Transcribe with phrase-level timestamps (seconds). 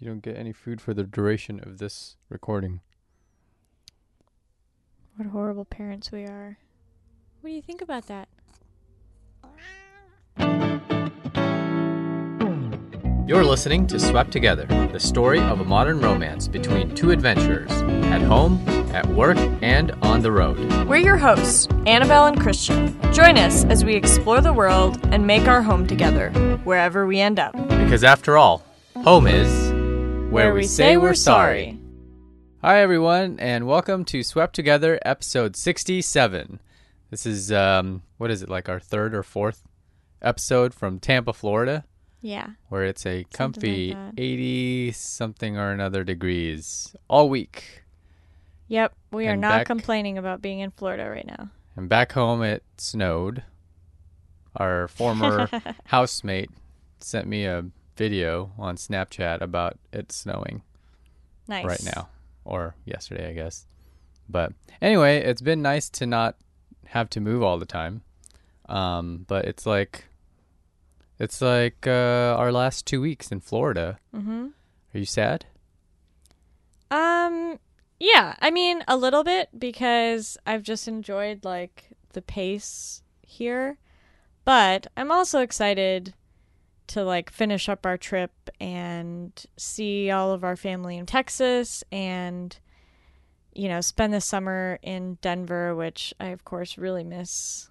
[0.00, 2.80] You don't get any food for the duration of this recording.
[5.16, 6.58] What horrible parents we are.
[7.40, 8.28] What do you think about that?
[13.26, 17.70] You're listening to Swept Together, the story of a modern romance between two adventurers
[18.12, 20.58] at home, at work, and on the road.
[20.86, 22.96] We're your hosts, Annabelle and Christian.
[23.12, 26.30] Join us as we explore the world and make our home together,
[26.62, 27.52] wherever we end up.
[27.68, 28.64] Because after all,
[28.96, 29.67] home is
[30.30, 31.78] where, we, say, we're sorry.
[32.60, 36.60] Hi, everyone, and welcome to Swept Together, episode 67.
[37.10, 39.66] This is, um, what is it, like our third or fourth
[40.20, 41.84] episode from Tampa, Florida,
[42.20, 42.50] Yeah.
[42.68, 47.84] where it's a comfy like 80 something or another degrees all week.
[48.68, 48.92] Yep.
[49.12, 51.50] We are not back- complaining about being in Florida right now.
[51.76, 53.44] And back home, it snowed.
[54.56, 55.48] Our former
[55.86, 56.50] housemate
[57.00, 57.64] sent me a
[57.98, 60.62] video on Snapchat about it snowing.
[61.48, 61.64] Nice.
[61.64, 62.08] right now
[62.44, 63.66] or yesterday, I guess.
[64.28, 66.36] But anyway, it's been nice to not
[66.88, 68.02] have to move all the time.
[68.68, 70.04] Um, but it's like
[71.18, 73.98] it's like uh, our last two weeks in Florida.
[74.14, 74.48] Mm-hmm.
[74.94, 75.46] Are you sad?
[76.90, 77.58] Um.
[77.98, 78.36] Yeah.
[78.40, 83.78] I mean, a little bit because I've just enjoyed like the pace here,
[84.44, 86.14] but I'm also excited
[86.88, 92.58] to like finish up our trip and see all of our family in Texas and
[93.54, 97.70] you know spend the summer in Denver, which I of course really miss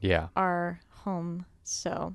[0.00, 0.28] Yeah.
[0.36, 1.46] our home.
[1.64, 2.14] So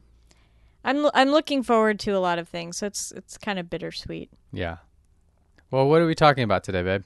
[0.83, 2.77] I'm I'm looking forward to a lot of things.
[2.77, 4.29] So it's it's kind of bittersweet.
[4.51, 4.77] Yeah.
[5.71, 7.03] Well, what are we talking about today, babe?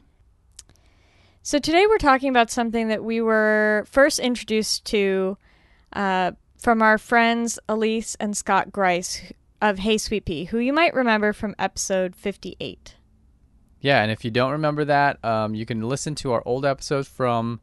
[1.42, 5.38] So today we're talking about something that we were first introduced to
[5.94, 10.94] uh, from our friends Elise and Scott Grice of Hey Sweet Pea, who you might
[10.94, 12.96] remember from episode 58.
[13.80, 17.08] Yeah, and if you don't remember that, um, you can listen to our old episodes
[17.08, 17.62] from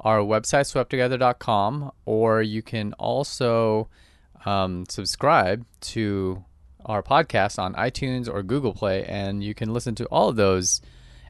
[0.00, 3.88] our website, swepttogether.com, or you can also
[4.46, 6.42] um, subscribe to
[6.86, 10.80] our podcast on iTunes or Google Play, and you can listen to all of those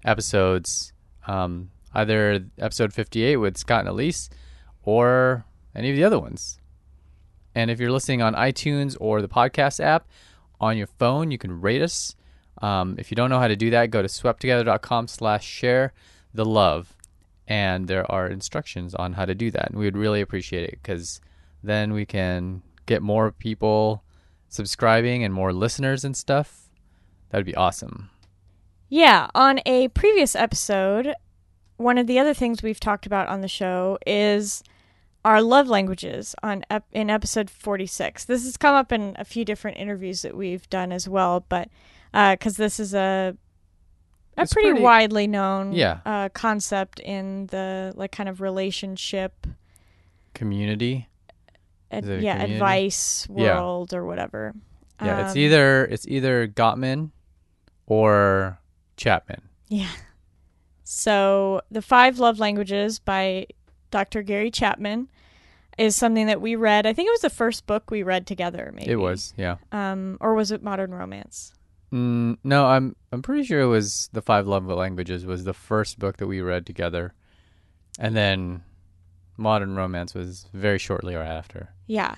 [0.04, 0.92] episodes,
[1.26, 4.30] um, either episode 58 with Scott and Elise
[4.84, 5.44] or
[5.74, 6.59] any of the other ones.
[7.54, 10.06] And if you're listening on iTunes or the podcast app
[10.60, 12.14] on your phone, you can rate us.
[12.62, 15.92] Um, if you don't know how to do that, go to swepttogether.com slash share
[16.34, 16.96] the love.
[17.48, 19.70] And there are instructions on how to do that.
[19.70, 21.20] And we would really appreciate it because
[21.62, 24.04] then we can get more people
[24.48, 26.70] subscribing and more listeners and stuff.
[27.30, 28.10] That would be awesome.
[28.88, 31.14] Yeah, on a previous episode,
[31.76, 34.62] one of the other things we've talked about on the show is
[35.24, 38.24] our love languages on ep- in episode 46.
[38.24, 41.68] This has come up in a few different interviews that we've done as well, but
[42.12, 43.36] because this is a
[44.36, 45.98] a pretty, pretty- widely known Yeah.
[46.06, 49.46] uh, concept in the like kind of relationship
[50.34, 51.08] Community.
[51.90, 52.54] ad- Is it a yeah community?
[52.54, 53.54] advice Yeah.
[53.56, 54.54] world or whatever.
[55.02, 57.10] Yeah, it's Um, either it's either Gottman
[57.86, 58.58] or
[58.96, 59.42] Chapman.
[59.68, 59.88] Yeah.
[60.84, 63.46] So, The Five Love Languages by
[63.90, 64.22] Dr.
[64.22, 65.08] Gary Chapman
[65.78, 66.86] is something that we read.
[66.86, 68.90] I think it was the first book we read together, maybe.
[68.90, 69.56] It was, yeah.
[69.72, 71.52] Um, or was it Modern Romance?
[71.92, 75.98] Mm, no, I'm I'm pretty sure it was the Five Love Languages was the first
[75.98, 77.14] book that we read together,
[77.98, 78.62] and then
[79.36, 82.16] Modern Romance was very shortly after, Yeah.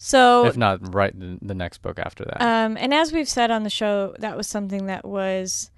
[0.00, 2.40] So, if not right the, the next book after that.
[2.40, 5.70] um, and as we've said on the show, that was something that was,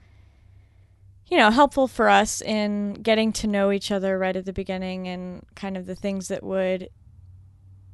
[1.31, 5.07] you know, helpful for us in getting to know each other right at the beginning
[5.07, 6.91] and kind of the things that would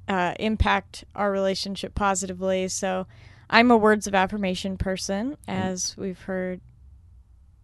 [0.08, 2.66] uh, impact our relationship positively.
[2.69, 3.06] So
[3.50, 6.60] I'm a words of affirmation person, as we've heard,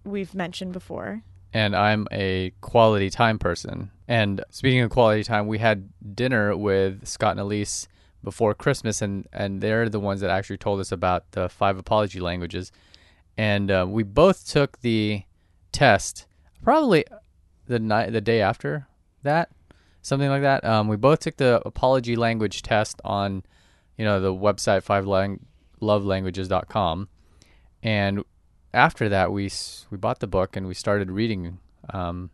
[0.04, 1.22] we've mentioned before.
[1.52, 3.90] and I'm a quality time person.
[4.08, 7.88] And speaking of quality time, we had dinner with Scott and Elise
[8.24, 12.20] before Christmas, and and they're the ones that actually told us about the five apology
[12.20, 12.72] languages.
[13.36, 15.22] And uh, we both took the
[15.72, 16.26] test
[16.62, 17.04] probably
[17.66, 18.86] the night the day after
[19.22, 19.50] that,
[20.02, 20.64] something like that.
[20.64, 23.44] Um, we both took the apology language test on,
[23.96, 25.46] you know, the website five lang-
[25.80, 27.08] love lovelanguages.com,
[27.82, 28.24] and
[28.74, 29.50] after that we
[29.90, 31.58] we bought the book and we started reading
[31.90, 32.30] um,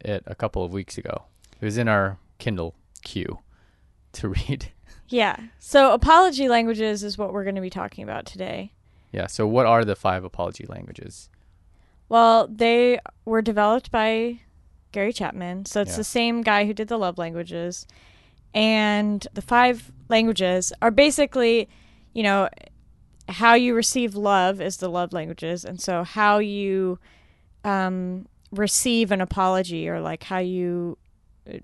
[0.00, 1.24] it a couple of weeks ago.
[1.60, 3.38] It was in our Kindle queue
[4.12, 4.72] to read.
[5.08, 5.36] Yeah.
[5.58, 8.72] So apology languages is what we're going to be talking about today.
[9.12, 9.26] yeah.
[9.26, 11.28] So what are the five apology languages?
[12.12, 14.40] Well, they were developed by
[14.92, 15.64] Gary Chapman.
[15.64, 15.96] So it's Yeah.
[15.96, 17.86] the same guy who did the love languages.
[18.52, 21.70] And the five languages are basically,
[22.12, 22.50] you know,
[23.30, 26.98] how you receive love is the love languages, and so how you
[27.64, 30.98] um, receive an apology or like how you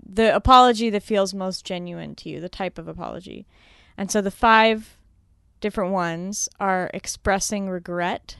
[0.03, 3.45] the apology that feels most genuine to you, the type of apology.
[3.97, 4.97] And so the five
[5.61, 8.37] different ones are expressing regret,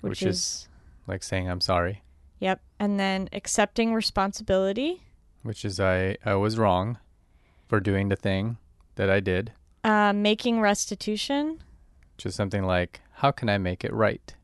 [0.00, 0.67] which, Which is-
[1.08, 2.02] like saying I'm sorry,
[2.38, 5.02] yep, and then accepting responsibility,
[5.42, 6.98] which is I I was wrong
[7.66, 8.58] for doing the thing
[8.94, 9.52] that I did,
[9.84, 11.60] uh, making restitution,
[12.16, 14.34] which is something like how can I make it right?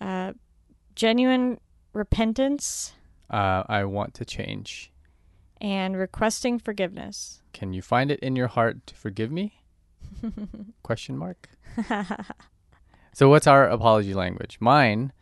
[0.00, 0.32] uh,
[0.94, 1.58] genuine
[1.92, 2.92] repentance,
[3.30, 4.90] Uh, I want to change.
[5.60, 7.40] and requesting forgiveness.
[7.52, 9.62] Can you find it in your heart to forgive me?
[10.82, 11.48] Question mark.
[13.14, 14.56] So what's our apology language?
[14.58, 15.12] Mine,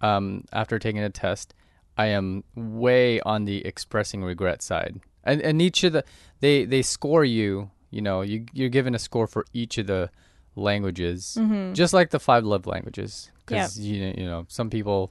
[0.00, 1.54] um, after taking a test,
[1.96, 5.00] I am way on the expressing regret side.
[5.24, 6.04] And and each of the
[6.40, 10.10] they they score you, you know, you you're given a score for each of the
[10.56, 11.74] languages, Mhm.
[11.74, 13.30] just like the five love languages.
[13.44, 15.10] Because you you know some people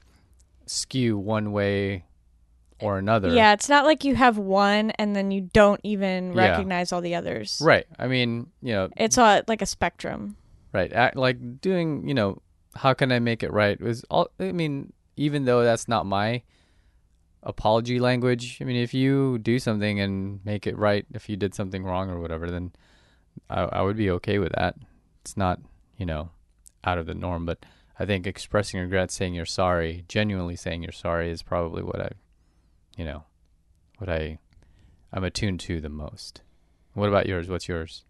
[0.66, 2.04] skew one way
[2.80, 3.30] or another.
[3.34, 6.50] Yeah, it's not like you have one and then you don't even Yeah.
[6.50, 7.60] recognize all the others.
[7.64, 7.86] Right.
[7.98, 10.36] I mean, you know, It's a, like a spectrum.
[10.72, 10.92] Right.
[11.16, 12.40] Like doing, you know,
[12.78, 16.42] how can I make it right was all I mean, even though that's not my
[17.42, 21.54] apology language, I mean, if you do something and make it right, if you did
[21.54, 22.72] something wrong or whatever, then
[23.50, 24.76] I, I would be okay with that.
[25.22, 25.60] It's not,
[25.96, 26.30] you know,
[26.84, 27.64] out of the norm, but
[27.98, 32.10] I think expressing regret, saying you're sorry, genuinely saying you're sorry is probably what I,
[32.96, 33.24] you know,
[33.98, 34.38] what I,
[35.12, 36.42] I'm attuned to the most.
[36.94, 37.48] What about yours?
[37.48, 38.04] What's yours?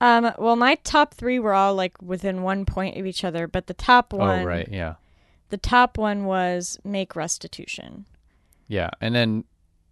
[0.00, 3.66] Um, well, my top three were all like within one point of each other, but
[3.66, 4.68] the top one, Oh, right.
[4.70, 4.94] Yeah.
[5.50, 8.06] the top one was make restitution.
[8.68, 9.44] Yeah, and then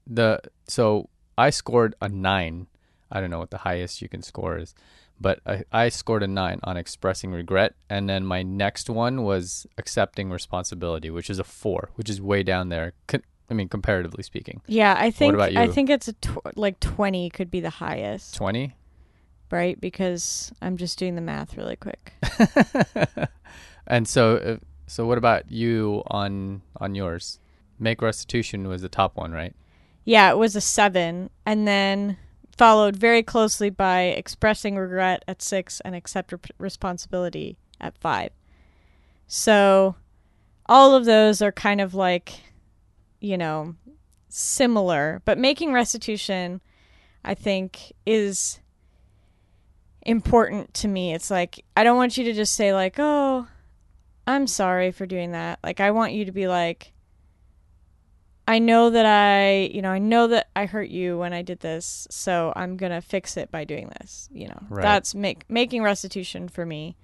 [0.06, 2.68] the so I scored a nine.
[3.10, 4.74] I don't know what the highest you can score is,
[5.20, 9.66] but I, I scored a nine on expressing regret, and then my next one was
[9.78, 12.92] accepting responsibility, which is a four, which is way down there.
[13.50, 15.72] I mean, comparatively speaking, Yeah, I think about I you?
[15.72, 18.74] think it's a tw- like twenty could be the highest, twenty.
[19.50, 19.80] Right?
[19.80, 22.12] Because I'm just doing the math really quick.
[23.86, 24.56] and so, uh,
[24.86, 27.38] so what about you on on yours?
[27.78, 29.54] Make restitution was the top one, right?
[30.04, 32.16] Yeah, it was a seven, and then
[32.56, 38.30] followed very closely by expressing regret at six and accept rep- responsibility at five.
[39.26, 39.94] So,
[40.66, 42.40] all of those are kind of like,
[43.20, 43.74] you know,
[44.28, 46.60] similar, but making restitution,
[47.24, 48.60] I think, is
[50.08, 51.14] important to me.
[51.14, 53.46] It's like, I don't want you to just say, like, oh,
[54.26, 55.58] I'm sorry for doing that.
[55.62, 56.92] Like, I want you to be like,
[58.46, 61.60] I know that I, you know, I know that I hurt you when I did
[61.60, 64.26] this, so I'm gonna fix it by doing this.
[64.32, 64.82] You know, Right.
[64.82, 66.96] that's make making restitution for me.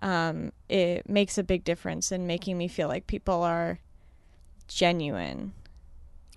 [0.00, 3.80] Um, it makes a big difference in making me feel like people are
[4.68, 5.52] genuine.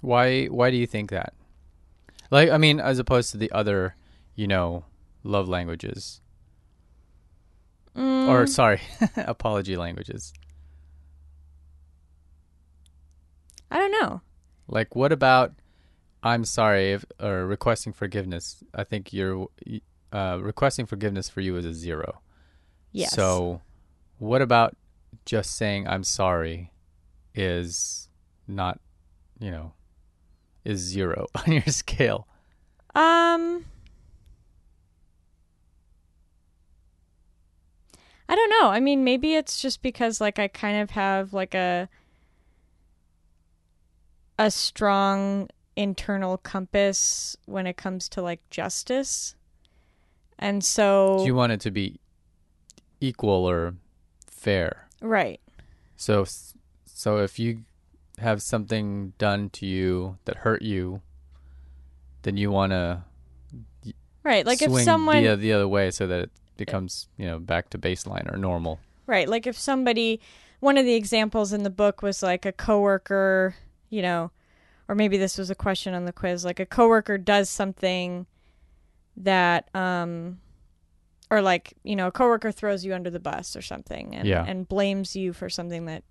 [0.01, 1.33] Why why do you think that?
[2.31, 3.95] Like I mean as opposed to the other,
[4.35, 4.85] you know,
[5.23, 6.21] love languages
[7.95, 8.79] Mm, or sorry,
[9.17, 10.31] apology languages.
[13.69, 14.21] I don't know.
[14.67, 15.53] Like what about
[16.23, 18.63] I'm sorry if or requesting forgiveness?
[18.73, 19.47] I think you're
[20.13, 22.21] uh requesting forgiveness for you is a 0.
[22.91, 23.13] Yes.
[23.13, 23.61] So
[24.19, 24.75] what about
[25.25, 26.71] just saying I'm sorry
[27.35, 28.07] is
[28.47, 28.79] not,
[29.39, 29.73] you know,
[30.63, 32.27] is 0 on your scale?
[32.95, 33.65] Um
[38.31, 38.69] I don't know.
[38.69, 41.89] I mean, maybe it's just because like I kind of have like a
[44.39, 49.35] a strong internal compass when it comes to like justice.
[50.39, 51.99] And so Do you want it to be
[53.01, 53.73] equal or
[54.25, 54.87] fair?
[55.01, 55.41] right.
[55.97, 56.25] So,
[56.85, 57.63] so if you
[58.17, 61.01] have something done to you that hurt you,
[62.21, 63.03] then you want to
[64.23, 64.45] Right.
[64.45, 66.31] Like if someone the, the other way so that it
[66.65, 68.79] becomes you know back to baseline or normal.
[69.07, 69.27] Right.
[69.27, 70.21] Like if somebody,
[70.59, 73.55] one of the examples in the book was like a coworker,
[73.89, 74.31] you know,
[74.87, 78.25] or maybe this was a question on the quiz, like a coworker does something
[79.17, 80.39] that, um,
[81.29, 84.45] or like, you know, a coworker throws you under the bus or something and, Yeah.
[84.47, 86.03] and blames you for something that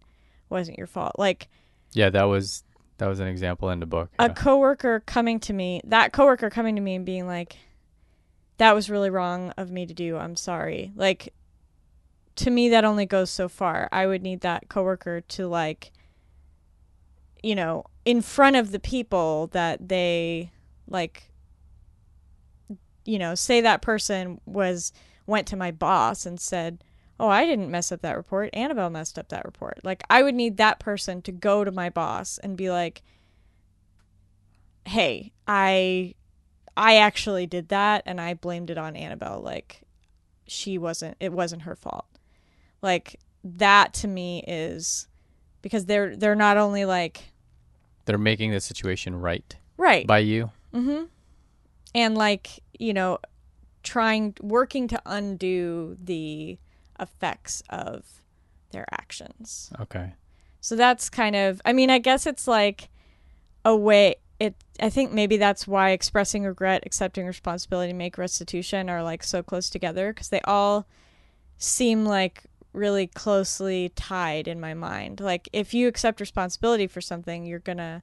[0.51, 1.13] wasn't your fault.
[1.19, 1.49] Like
[1.93, 2.65] Yeah, that was
[2.99, 4.11] that was an example in the book.
[4.19, 4.35] a yeah.
[4.35, 7.57] coworker coming to me, that coworker coming to me and being like,
[8.61, 10.19] that was really wrong of me to do.
[10.19, 10.93] I'm sorry.
[10.95, 11.33] Like,
[12.37, 13.89] to me, that only goes so far.
[13.91, 15.93] I would need that coworker to, like,
[17.43, 20.53] you know, in front of the people that they,
[20.87, 21.31] like,
[23.07, 24.93] you know, say that person was,
[25.27, 26.85] went to my boss and said,
[27.19, 28.51] oh, I didn't mess up that report.
[28.53, 29.81] Annabelle messed up that report.
[29.83, 33.01] Like, I would need that person to go to my boss and be like,
[34.85, 36.15] hey, I.
[36.77, 39.41] I actually did that and I blamed it on Annabelle.
[39.41, 39.83] Like,
[40.47, 42.07] she wasn't, it wasn't her fault.
[42.83, 45.09] Like, that to me is
[45.63, 47.33] because they're, they're not only like,
[48.07, 50.07] They're making the situation right right.
[50.07, 50.51] by you.
[50.73, 51.05] Mm-hmm.
[51.95, 53.19] And like, you know,
[53.83, 56.59] trying working to undo the
[57.01, 58.05] effects of
[58.71, 59.71] their actions.
[59.81, 60.13] Okay.
[60.61, 62.91] So that's kind of I mean, I guess it's like
[63.65, 69.03] a way it I think maybe that's why expressing regret, accepting responsibility, make restitution are
[69.03, 70.89] like so close together because they all
[71.59, 75.21] seem like really closely tied in my mind.
[75.21, 78.03] Like if you accept responsibility for something, you're going to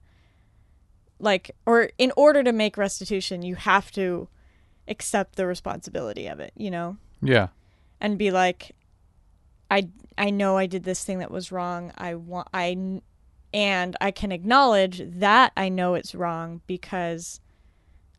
[1.18, 4.28] like or in order to make restitution, you have to
[4.86, 6.96] accept the responsibility of it, you know?
[7.20, 7.48] Yeah.
[8.00, 8.76] and be like
[9.70, 13.00] i i know i did this thing that was wrong i want i
[13.54, 17.40] and i can acknowledge that i know it's wrong because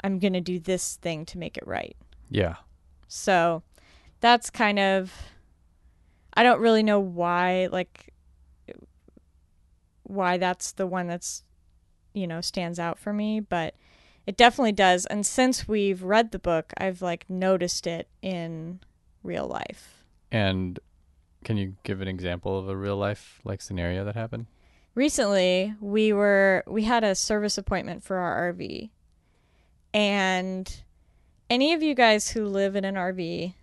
[0.03, 1.95] i'm going to do this thing to make it right
[2.29, 2.55] Yeah.
[3.07, 3.61] so
[4.21, 5.13] that's kind of
[6.33, 8.13] i don't really know why like
[10.03, 11.43] why that's the one that's
[12.13, 13.75] you know stands out for me but
[14.25, 18.79] it definitely does and since we've read the book i've like noticed it in
[19.23, 20.79] real life And
[21.43, 24.45] can you give an example of a real life like scenario that happened?
[24.99, 28.89] Recently we were we had a service appointment for our RV.
[29.93, 30.83] And
[31.49, 33.53] any of you guys who live in an RV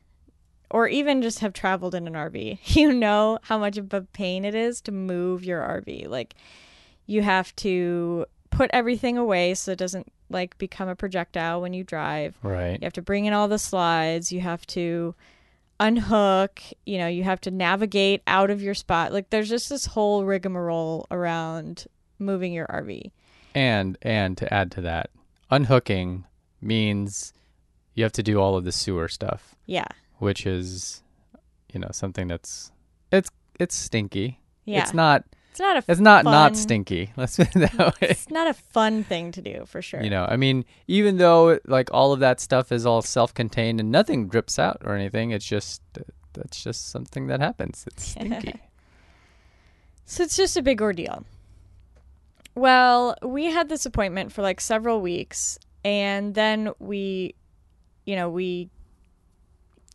[0.71, 4.47] or even just have traveled in an RV, you know how much of a pain
[4.47, 6.09] it is to move your RV.
[6.09, 6.35] Like
[7.05, 11.85] you have to put everything away so it doesn't like become a projectile when you
[11.85, 12.35] drive.
[12.43, 12.81] Right.
[12.81, 14.33] You have to bring in all the slides.
[14.33, 15.14] You have to
[15.80, 16.61] unhook.
[16.85, 19.12] You know, you have to navigate out of your spot.
[19.12, 21.87] Like, there's just this whole rigmarole around
[22.18, 23.11] moving your RV.
[23.54, 25.11] And and to add to that,
[25.50, 26.25] unhooking
[26.61, 27.33] means
[27.95, 29.87] you have to do all of the sewer stuff, Yeah.
[30.18, 31.02] which is
[31.73, 32.71] you know, something that's
[33.12, 33.28] it's
[33.61, 34.40] it's stinky.
[34.64, 34.83] Yeah.
[34.83, 35.25] It's not
[35.57, 35.85] It's not a.
[35.89, 37.13] it's not fun, not stinky.
[37.17, 38.09] Let's put it that way.
[38.11, 40.03] It's not a fun thing to do for sure.
[40.03, 43.91] You know, I mean, even though like all of that stuff is all self-contained and
[43.91, 46.03] nothing drips out or anything, it's just uh,
[46.35, 47.85] that's just something that happens.
[47.87, 48.61] It's stinky.
[50.05, 51.25] So it's just a big ordeal.
[52.55, 57.35] Well, we had this appointment for like several weeks, and then we,
[58.05, 58.69] you know, we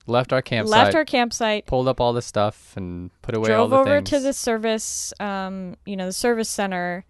[0.08, 3.67] Left our campsite, left our campsite, pulled up all the stuff, and put away all
[3.67, 4.10] drove the over things.
[4.10, 7.05] to the service, um, you know, the service center,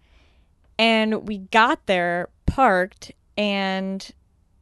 [0.77, 4.11] and we got there, parked, and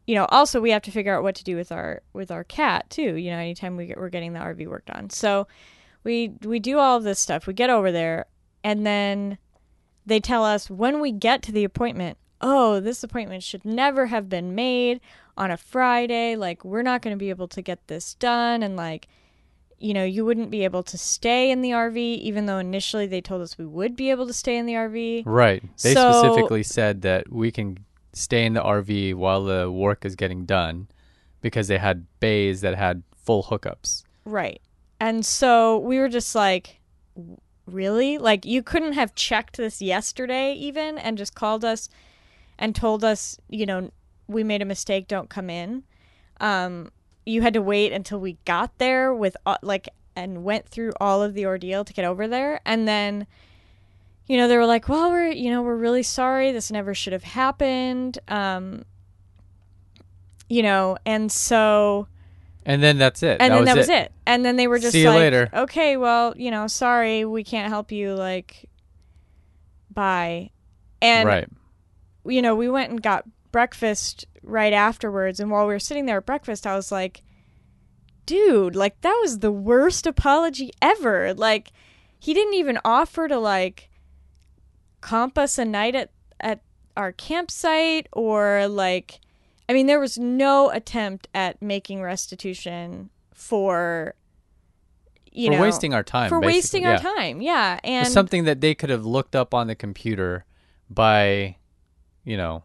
[0.06, 2.44] you know, also we have to figure out what to do with our with our
[2.44, 3.16] cat too.
[3.16, 5.48] You know, anytime we get, we're getting the RV worked on, so
[6.04, 7.48] we we do all of this stuff.
[7.48, 8.26] We get over there,
[8.64, 9.38] and then
[10.06, 12.18] they tell us when we get to the appointment.
[12.42, 15.02] Oh, this appointment should never have been made
[15.40, 16.36] on a Friday.
[16.36, 18.62] Like, we're not going to be able to get this done.
[18.62, 19.08] And, like,
[19.80, 23.22] you know, you wouldn't be able to stay in the RV, even though initially they
[23.22, 25.24] told us we would be able to stay in the RV.
[25.26, 25.64] Right.
[25.82, 27.80] They So- specifically said that we can
[28.14, 30.88] stay in the RV while the work is getting done
[31.42, 34.04] because they had bays that had full hookups.
[34.26, 34.62] Right.
[35.00, 36.82] And so we were just like,
[37.66, 38.18] really?
[38.18, 41.88] Like, you couldn't have checked this yesterday, even, and just called us
[42.58, 43.92] and told us, you know,
[44.30, 45.84] we made a mistake, don't come in.
[46.40, 46.92] Um,
[47.26, 51.22] you had to wait until we got there with, uh, like, and went through all
[51.22, 52.62] of the ordeal to get over there.
[52.66, 53.28] And then,
[54.28, 56.52] you know, they were like, well, we're, you know, we're really sorry.
[56.52, 58.20] This never should have happened.
[58.28, 58.86] Um,
[60.48, 62.08] you know, and so
[62.66, 63.38] And then that's it.
[63.40, 63.80] and that then was that it.
[63.80, 64.12] was it.
[64.26, 65.50] And then they were just See you like, later.
[65.54, 68.14] okay, well, you know, sorry, we can't help you.
[68.14, 68.70] Like,
[69.94, 70.50] bye.
[71.02, 71.48] And right.
[72.26, 75.40] you know, we went and got breakfast right afterwards.
[75.40, 77.24] And while we were sitting there at breakfast, I was like,
[78.26, 81.34] dude, like that was the worst apology ever.
[81.34, 81.72] Like,
[82.20, 83.90] he didn't even offer to like
[85.02, 86.62] comp us a night at at
[86.98, 89.20] our campsite or like
[89.70, 94.16] I mean there was no attempt at making restitution for
[95.32, 96.30] you for know wasting our time.
[96.30, 96.84] for basically.
[96.84, 97.42] wasting our time.
[97.42, 100.46] Yeah, and something that they could have looked up on the computer
[100.90, 101.56] by,
[102.24, 102.64] you know,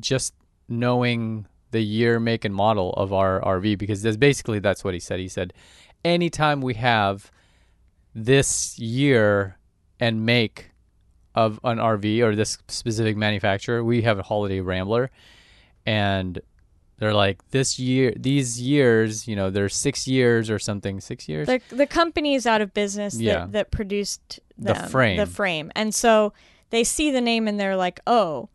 [0.00, 0.34] just
[0.68, 5.00] knowing the year, make, and model of our RV because that's basically that's what he
[5.00, 5.18] said.
[5.20, 5.52] He said,
[6.04, 7.30] anytime we have
[8.14, 9.58] this year
[10.00, 10.70] and make
[11.34, 15.10] of an RV or this specific manufacturer, we have a Holiday Rambler,
[15.84, 16.40] and
[16.98, 21.46] they're like this year, these years, you know, there's six years or something, six years.
[21.46, 23.46] the the company's out of business that, Yeah.
[23.50, 25.18] that produced The frame.
[25.18, 26.32] the frame and so
[26.70, 28.48] they see the name and they're like oh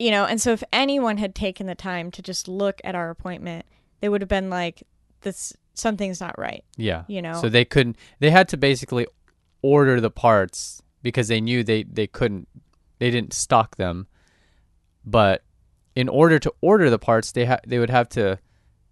[0.00, 3.10] you know and so if anyone had taken the time to just look at our
[3.10, 3.64] appointment
[4.00, 4.82] they would have been like
[5.20, 7.96] this something's not right yeah, you know So they couldn't.
[8.18, 9.06] They had to basically
[9.62, 12.48] order the parts because they knew they they couldn't.
[12.98, 14.06] They didn't stock them,
[15.04, 15.42] but
[15.94, 18.38] in order to order the parts, they ha- they would have to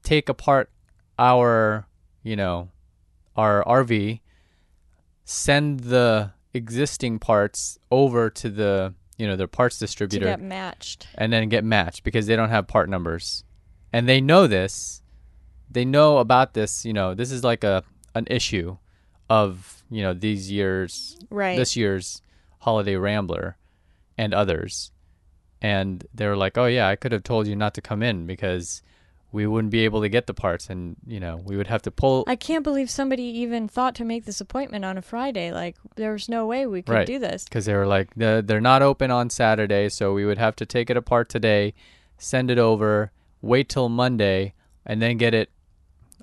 [0.02, 0.70] take apart
[1.18, 1.86] our
[2.22, 2.70] you know
[3.36, 4.20] our RV,
[5.24, 11.08] send the existing parts over to the you know their parts to distributor, get matched
[11.16, 13.44] and then get matched because they don't have part numbers.
[13.92, 15.02] And they know this.
[15.70, 17.82] They know about this, you know, this is like a
[18.14, 18.78] an issue
[19.28, 22.22] of, you know, these years right this year's
[22.60, 23.58] holiday rambler
[24.16, 24.92] and others.
[25.60, 28.82] And they're like, "Oh yeah, I could have told you not to come in because
[29.30, 31.90] we wouldn't be able to get the parts and, you know, we would have to
[31.90, 35.52] pull I can't believe somebody even thought to make this appointment on a Friday.
[35.52, 37.06] Like, there was no way we could Right.
[37.06, 37.44] do this.
[37.44, 40.88] because they were like they're not open on Saturday, so we would have to take
[40.88, 41.74] it apart today,
[42.16, 44.54] send it over, wait till Monday,
[44.86, 45.50] and then get it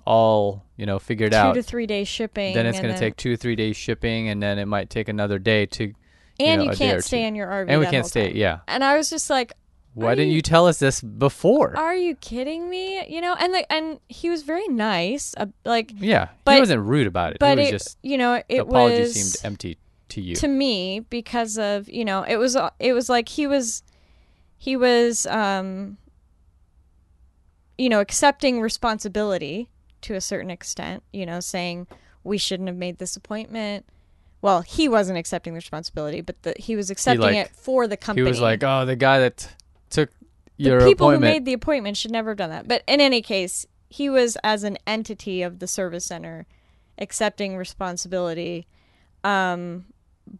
[0.06, 1.54] all you know figured Two out.
[1.54, 2.54] to three days shipping.
[2.54, 5.40] then it's going to take two three days shipping, and then it might take another
[5.40, 5.94] day to.
[6.40, 7.28] And know, you day or can't stay two.
[7.28, 7.70] in your RV.
[7.70, 8.28] and we can't stay.
[8.28, 8.36] time.
[8.36, 8.60] Yeah.
[8.68, 9.54] And I was just like,
[9.96, 11.76] Why Are didn't you- you tell us this before?
[11.78, 15.34] "Are you kidding me?" You know, and the, and he was very nice.
[15.38, 17.38] Uh, like, yeah, but, he wasn't rude about it.
[17.40, 19.78] but he was it, just you know, the it apology was seemed empty
[20.10, 20.36] to you.
[20.36, 23.84] to me because of you know it was it was like he was
[24.58, 25.98] he was um
[27.78, 29.70] you know accepting responsibility
[30.02, 31.88] to a certain extent you know saying
[32.24, 33.86] we shouldn't have made this appointment
[34.42, 37.98] well he wasn't accepting the responsibility but the, he was accepting like- it for the
[37.98, 38.26] company.
[38.26, 39.56] he was like, "Oh, the guy that
[39.90, 40.10] took
[40.58, 40.90] your appointment.
[40.90, 42.68] the people who made the appointment should never have done that.
[42.68, 46.46] But in any case he was as an entity of the service center
[46.98, 48.68] accepting responsibility.
[49.24, 49.86] Um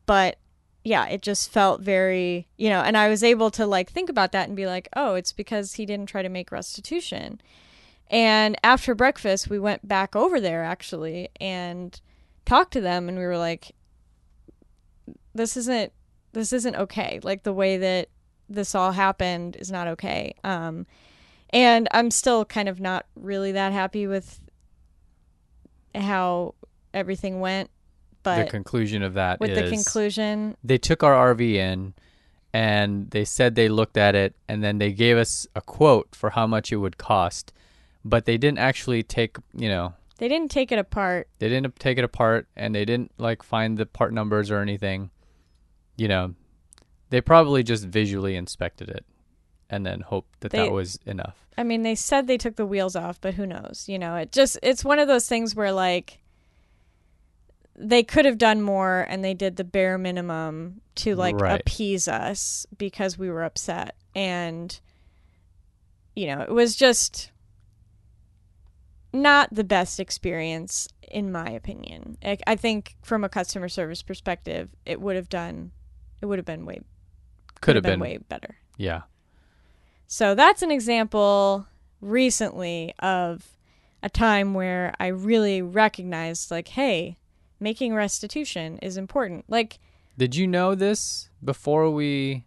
[0.06, 0.38] but
[0.84, 4.32] yeah it just felt very you know and i was able to like think about
[4.32, 7.42] that and be like oh it's because he didn't try to make restitution.
[8.08, 12.00] And after breakfast we went back over there actually and
[12.46, 13.74] talked to them and we were like
[15.34, 15.92] this isn't
[16.34, 17.20] this isn't okay.
[17.24, 18.10] Like the way that
[18.50, 20.86] this all happened is not okay um
[21.52, 24.40] and i'm still kind of not really that happy with
[25.94, 26.54] how
[26.94, 27.70] everything went
[28.24, 31.94] But the conclusion of that with the conclusion they took our RV in
[32.54, 36.30] and they said they looked at it and then they gave us a quote for
[36.30, 37.52] how much it would cost,
[38.06, 41.98] but they didn't actually take, you know, they didn't take it apart they didn't take
[41.98, 45.10] it apart and they didn't like find the part numbers or anything.
[45.98, 46.34] You know,
[47.10, 49.06] they probably just visually inspected it
[49.70, 51.36] and then hoped that They- that was enough.
[51.58, 53.86] I mean, they said they took the wheels off, but who knows?
[53.88, 56.20] You know, it just it's one of those things where like
[57.78, 61.60] they could have done more and they did the bare minimum to like Right.
[61.60, 64.80] appease us because we were upset and
[66.16, 67.32] you know, it was just
[69.14, 72.18] not the best experience in my opinion.
[72.24, 75.72] I, I think from a customer service perspective, it would have done
[76.22, 76.80] it would have been way
[77.62, 78.58] Could have been been, way better.
[78.78, 79.02] yeah.
[80.08, 81.66] So that's an example
[82.00, 83.58] recently of
[84.04, 87.18] a time where I really recognized, like, hey,
[87.60, 89.46] making restitution is important.
[89.48, 89.80] Like,
[90.16, 92.46] Did you know this before we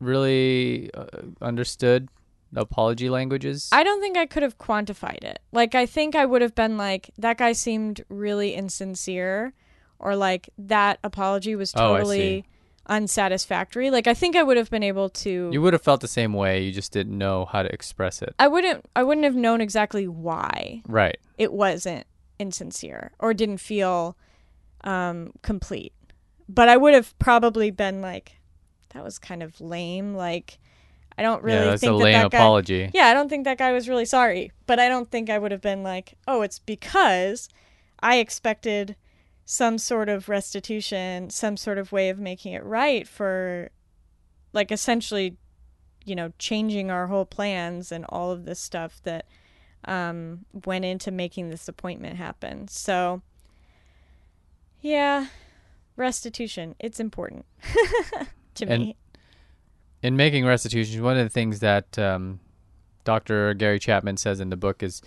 [0.00, 1.06] really uh,
[1.40, 2.08] understood
[2.54, 3.68] apology languages?
[3.70, 5.38] I don't think I could have quantified it.
[5.52, 9.54] Like, I think I would have been like, that guy seemed really insincere,
[10.00, 12.44] or like, that apology was Oh, I totally
[12.86, 13.90] unsatisfactory.
[13.90, 15.50] Like, I think I would have been able to.
[15.52, 16.62] You would have felt the same way.
[16.62, 18.34] You just didn't know how to express it.
[18.38, 18.84] I wouldn't.
[18.96, 21.18] I wouldn't have known exactly why Right.
[21.38, 22.06] it wasn't
[22.38, 24.16] insincere or didn't feel
[24.82, 25.92] um, complete.
[26.48, 28.40] But I would have probably been like,
[28.94, 30.14] that was kind of lame.
[30.14, 30.58] Like,
[31.16, 32.38] I don't really yeah, that's think a that lame that guy.
[32.38, 32.90] apology.
[32.92, 34.50] Yeah, I don't think that guy was really sorry.
[34.66, 37.48] But I don't think I would have been like, oh, it's because
[38.00, 38.96] I expected
[39.44, 43.70] some sort of restitution, some sort of way of making it right for,
[44.52, 45.36] like, essentially,
[46.04, 49.26] you know, changing our whole plans and all of this stuff that
[49.84, 52.68] um, went into making this appointment happen.
[52.68, 53.22] So,
[54.80, 55.26] yeah,
[55.96, 57.44] restitution, it's important
[58.54, 58.96] to And- me.
[60.02, 62.40] In making restitution, one of the things that um,
[63.04, 63.54] Dr.
[63.54, 65.00] Gary Chapman says in the book is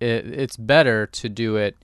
[0.00, 1.76] it, it's better to do it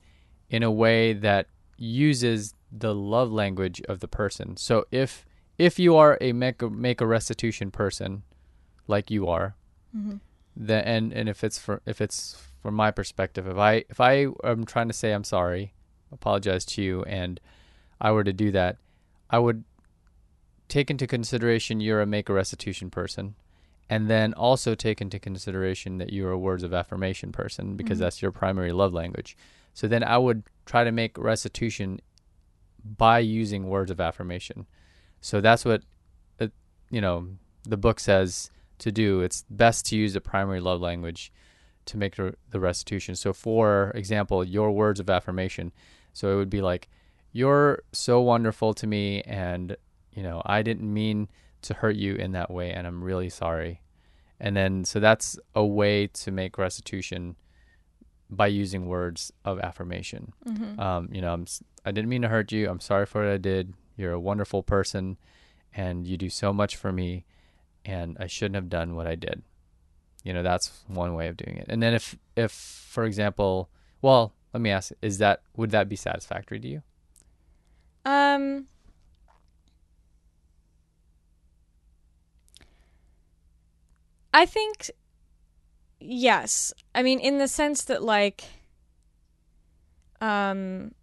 [0.49, 1.47] in a way that
[1.83, 4.57] uses the love language of the person.
[4.57, 5.25] So if
[5.57, 8.23] if you are a make a, make a restitution person,
[8.87, 9.55] like you are,
[9.95, 10.19] Mhm.
[10.55, 14.27] then and and if it's for if it's from my perspective, if I if I
[14.43, 15.73] am trying to say I'm sorry,
[16.11, 17.39] apologize to you, and
[18.01, 18.77] I were to do that,
[19.29, 19.63] I would
[20.69, 23.35] take into consideration you're a make a restitution person,
[23.89, 28.01] and then also take into consideration that you're a words of affirmation person because Mhm.
[28.01, 29.37] that's your primary love language.
[29.73, 31.99] So then I would try to make restitution
[32.83, 34.67] by using words of affirmation.
[35.21, 35.83] So that's what,
[36.39, 36.47] uh,
[36.89, 37.29] you know,
[37.63, 39.21] the book says to do.
[39.21, 41.31] It's best to use the primary love language
[41.85, 43.15] to make the restitution.
[43.15, 45.71] So, for example, your words of affirmation.
[46.13, 46.89] So it would be like,
[47.31, 49.75] "You're so wonderful to me, and
[50.11, 51.29] you know, I didn't mean
[51.63, 53.81] to hurt you in that way, and I'm really sorry."
[54.39, 57.35] And then, so that's a way to make restitution
[58.35, 60.33] by using words of affirmation.
[60.47, 60.79] Mm-hmm.
[60.79, 61.45] Um, you know, I'm,
[61.85, 62.69] I didn't mean to hurt you.
[62.69, 63.73] I'm sorry for what I did.
[63.97, 65.17] You're a wonderful person,
[65.73, 67.25] and you do so much for me,
[67.85, 69.43] and I shouldn't have done what I did.
[70.23, 71.65] You know, that's one way of doing it.
[71.69, 73.69] And then if, if for example,
[74.01, 76.81] well, let me ask: Is that would that be satisfactory to you?
[78.05, 78.67] Um.
[84.35, 84.89] I think
[86.03, 86.73] yes.
[86.93, 88.43] I mean in the sense that like
[90.21, 90.93] um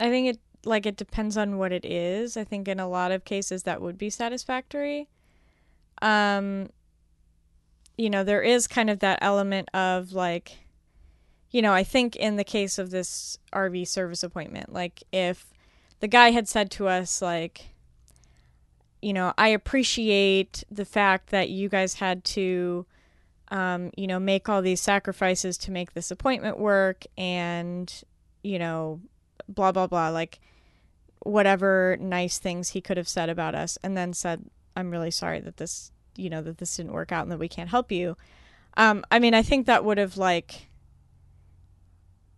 [0.00, 2.36] I think it like it depends on what it is.
[2.36, 5.08] I think in a lot of cases that would be satisfactory.
[6.02, 6.70] Um
[7.96, 10.58] you know, there is kind of that element of like
[11.50, 15.54] you know, I think in the case of this RV service appointment, like if
[16.00, 17.68] the guy had said to us like
[19.00, 22.86] you know i appreciate the fact that you guys had to
[23.48, 28.02] um, you know make all these sacrifices to make this appointment work and
[28.42, 29.00] you know
[29.48, 30.40] blah blah blah like
[31.20, 34.44] whatever nice things he could have said about us and then said
[34.76, 37.48] i'm really sorry that this you know that this didn't work out and that we
[37.48, 38.16] can't help you.
[38.76, 40.68] Um, i mean i think that would have like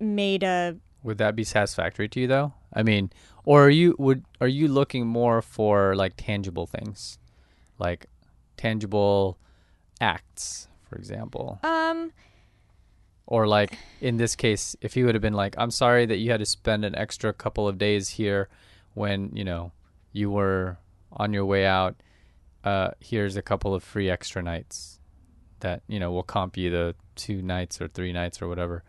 [0.01, 2.55] made a Would that be satisfactory to you though?
[2.73, 3.11] I mean,
[3.45, 7.19] or are you would are you looking more for like tangible things,
[7.79, 8.07] like
[8.57, 9.38] tangible
[10.01, 11.59] acts, for example?
[11.62, 12.12] um
[13.27, 16.31] Or like in this case, if he would have been like, "I'm sorry that you
[16.31, 18.49] had to spend an extra couple of days here
[18.94, 19.72] when you know
[20.12, 20.79] you were
[21.12, 21.96] on your way out.
[22.64, 24.99] Uh, here's a couple of free extra nights
[25.61, 28.85] that you know will comp you the two nights or three nights or whatever."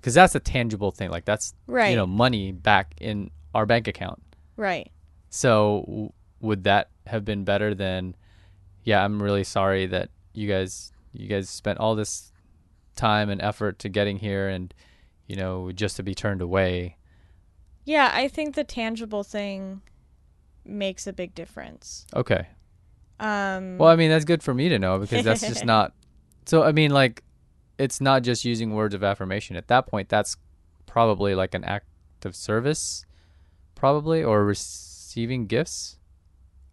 [0.00, 1.10] Because that's a tangible thing.
[1.10, 4.22] Like that's right you know money back in our bank account.
[4.56, 4.90] right
[5.30, 8.14] So w- would that have been better than?
[8.84, 12.30] Yeah, I'm really sorry that you guys you guys spent all this
[12.96, 14.74] time and effort to getting here, and
[15.26, 16.96] you know just to be turned away.
[17.84, 19.82] Yeah, I think the tangible thing
[20.64, 22.06] makes a big difference.
[22.14, 22.46] Okay.
[23.20, 25.92] Um Well, I mean that's good for me to know because that's just not.
[26.46, 27.22] So I mean, like,
[27.78, 29.56] it's not just using words of affirmation.
[29.56, 30.36] At that point, that's
[30.86, 31.86] probably like an act
[32.24, 33.04] of service,
[33.74, 35.98] probably, or receiving gifts.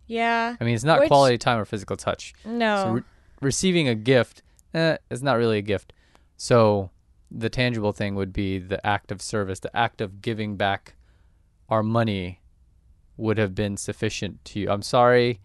[0.08, 2.34] yeah, I mean, it's not Which- quality time or physical touch.
[2.46, 2.84] no.
[2.84, 3.02] So re-
[3.42, 4.42] receiving a gift,
[4.74, 5.94] eh, it's not really a gift.
[6.38, 6.92] So
[7.30, 10.96] the tangible thing would be the act of service, the act of giving back
[11.70, 12.42] our money
[13.18, 14.70] would have been sufficient to you.
[14.70, 15.40] I'm sorry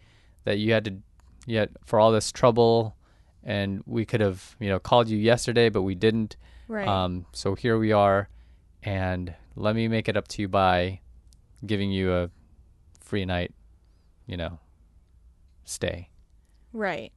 [0.45, 0.97] that you had to
[1.47, 2.97] yet for all this trouble
[3.45, 6.37] and we could have, you know, called you yesterday but we didn't.
[6.69, 6.89] right.
[6.89, 8.29] Um so here we are
[8.83, 11.01] and let me make it up to you by
[11.65, 12.31] giving you a
[13.01, 13.55] free night,
[14.27, 14.59] you know,
[15.65, 16.09] stay.
[16.73, 17.13] right.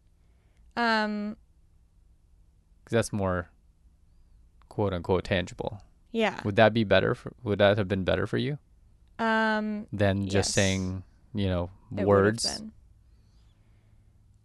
[0.79, 1.35] Um
[2.85, 3.49] Cuz that's more
[4.69, 5.81] quote unquote tangible.
[6.11, 6.39] yeah.
[6.45, 7.13] Would that be better?
[7.15, 8.57] For, would that have been better for you
[9.19, 10.55] Um than just Yes.
[10.55, 12.63] saying, you know, it words?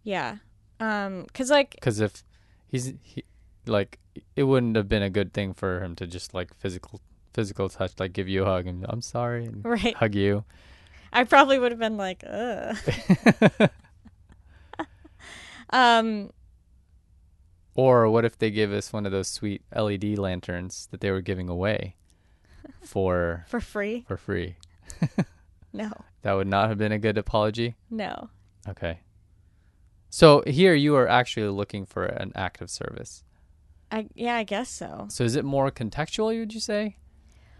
[0.03, 0.37] Yeah.
[0.79, 2.23] Um cuz like Because if
[2.67, 3.23] he's he,
[3.65, 3.99] like,
[4.35, 6.99] it wouldn't have been a good thing for him to just like physical
[7.33, 10.43] physical touch, like give you a hug and I'm sorry and right, hug you.
[11.13, 12.75] I probably would have been like, "Ugh."
[15.71, 16.31] Um
[17.73, 21.21] or what if they give us one of those sweet LED lanterns that they were
[21.21, 21.95] giving away
[22.81, 24.05] for for free?
[24.07, 24.55] for free?
[25.73, 25.91] No.
[26.21, 27.75] That would not have been a good apology.
[27.89, 28.29] No.
[28.65, 29.01] Okay.
[30.09, 33.25] So here you are actually looking for an act of service.
[33.91, 35.07] I yeah, I guess so.
[35.09, 36.27] So is it more contextual?
[36.39, 36.95] Would you say,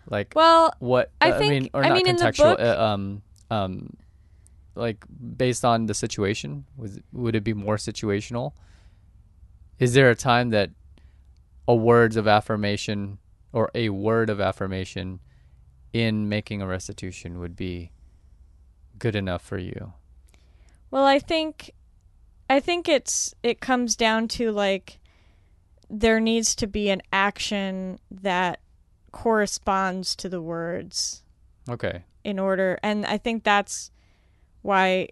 [0.09, 1.11] like Well, what?
[1.19, 2.55] I think- mean, or I not mean, contextual.
[2.55, 3.97] book- uh, um, um,
[4.75, 5.05] like
[5.37, 8.53] based on the situation, was would it be more situational?
[9.79, 10.71] Is there a time that
[11.67, 13.17] a words of affirmation
[13.51, 15.19] or a word of affirmation
[15.93, 17.91] in making a restitution would be
[18.99, 19.93] good enough for you?
[20.91, 21.71] Well, I think
[22.49, 24.99] I think it's it comes down to like
[25.89, 28.59] there needs to be an action that
[29.11, 31.23] corresponds to the words
[31.69, 32.03] Okay.
[32.23, 33.91] in order and I think that's
[34.65, 35.07] why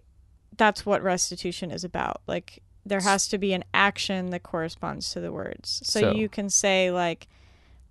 [0.56, 2.20] that's what restitution is about.
[2.26, 5.80] Like there has to be an action that corresponds to the words.
[5.84, 7.28] So, So- you can say like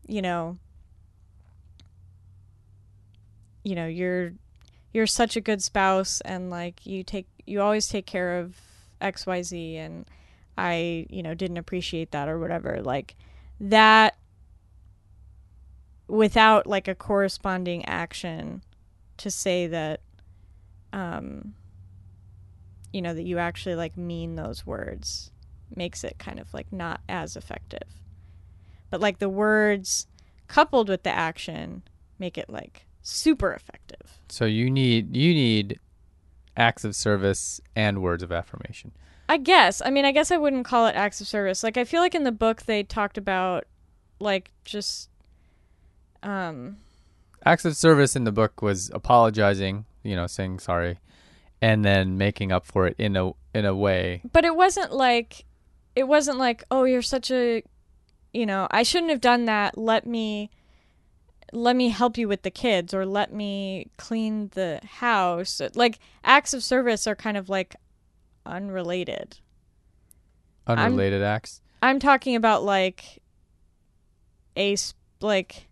[0.06, 0.58] you know
[3.64, 4.34] you know you're
[4.92, 8.56] you're such a good spouse and like you take you always take care of
[9.02, 10.06] xyz and
[10.58, 13.16] i you know didn't appreciate that or whatever like
[13.62, 14.18] that
[16.08, 18.62] without like a corresponding action
[19.16, 20.02] to say that
[20.94, 21.54] um
[22.94, 25.32] you know that you actually like mean those words
[25.76, 28.00] makes it kind of like not as effective
[28.90, 30.08] but like the words
[30.48, 31.84] coupled with the action
[32.20, 35.80] make it like super effective So you need you need
[36.56, 38.92] acts of service and words of affirmation.
[39.28, 39.82] I guess.
[39.84, 41.64] I mean, I guess I wouldn't call it acts of service.
[41.64, 43.66] Like I feel like in the book they talked about
[44.20, 45.10] like just
[46.22, 46.78] um
[47.46, 51.00] Acts of service in the book was apologizing, you know, saying sorry,
[51.62, 54.22] and then making up for it in a in a way.
[54.32, 55.46] but it wasn't like
[55.96, 57.64] it wasn't like, "Oh, you're such a
[58.34, 59.78] you know, I shouldn't have done that.
[59.78, 60.50] Let me
[61.52, 66.54] let me help you with the kids or let me clean the house." Like acts
[66.54, 67.76] of service are kind of like
[68.46, 69.38] unrelated.
[70.66, 71.62] Unrelated acts.
[71.82, 73.22] I'm talking about like
[74.58, 74.76] a
[75.22, 75.68] like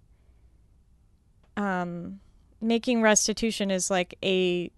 [1.58, 2.20] um
[2.62, 4.72] making restitution is like a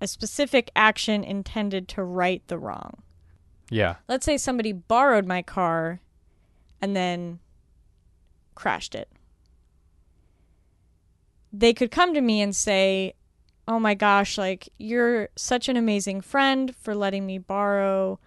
[0.00, 3.02] a specific action intended to right the wrong.
[3.70, 3.96] Yeah.
[4.08, 6.00] Let's say somebody borrowed my car
[6.80, 7.38] and then
[8.54, 9.10] crashed it.
[11.52, 13.14] They could come to me and say,
[13.66, 18.18] "Oh my gosh, like you're such an amazing friend for letting me borrow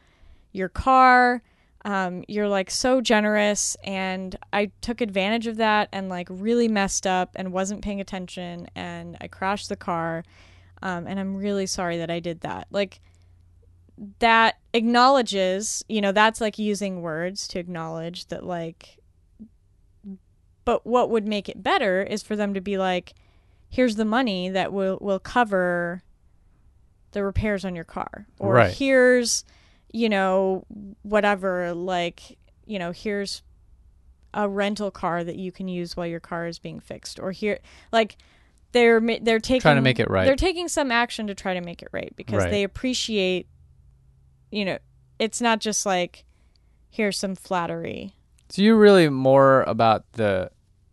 [0.52, 1.44] your car.
[1.90, 7.08] Um, you're like so generous, and I took advantage of that and like really messed
[7.08, 10.24] up and wasn't paying attention, and I crashed the car.
[10.84, 12.68] Um, and I'm really sorry that I did that.
[12.70, 13.00] Like
[14.20, 19.00] that acknowledges, you know, that's like using words to acknowledge that like.
[20.66, 23.16] But what would make it better is for them to be like,
[23.68, 26.04] "Here's the money that will will cover."
[27.12, 28.72] the repairs on your car or Right.
[28.72, 29.44] here's
[29.92, 30.66] you know
[31.02, 33.42] whatever like you know here's
[34.34, 37.58] a rental car that you can use while your car is being fixed or here
[37.92, 38.16] like
[38.72, 40.26] they're they're taking Trying to make it right.
[40.26, 42.52] they're taking some action to try to make it right because Right.
[42.52, 43.48] they appreciate
[44.52, 44.78] you know
[45.18, 46.26] it's not just like
[46.92, 48.14] here's some flattery
[48.50, 50.52] So you're really more about the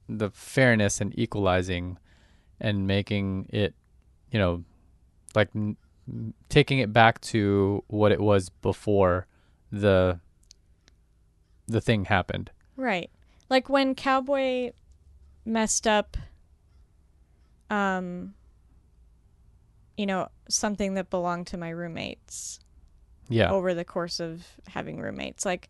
[0.08, 1.98] the fairness and equalizing
[2.60, 3.74] and making it,
[4.30, 4.62] you know,
[5.34, 5.50] like
[6.48, 9.26] taking it back to what it was before
[9.72, 10.20] the
[11.66, 12.50] the thing happened.
[12.76, 13.10] Right.
[13.50, 14.72] Like when Cowboy
[15.44, 16.16] messed up
[17.70, 18.34] um
[19.96, 22.60] you know, something that belonged to my roommates
[23.28, 23.50] Yeah.
[23.50, 25.44] over the course of having roommates.
[25.44, 25.68] Like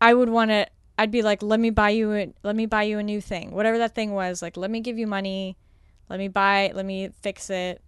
[0.00, 0.66] I would want to
[0.98, 3.52] I'd be like, "Let me buy you a let me buy you a new thing."
[3.52, 5.56] Whatever that thing was, like, "Let me give you money.
[6.10, 7.80] Let me buy, let me fix it."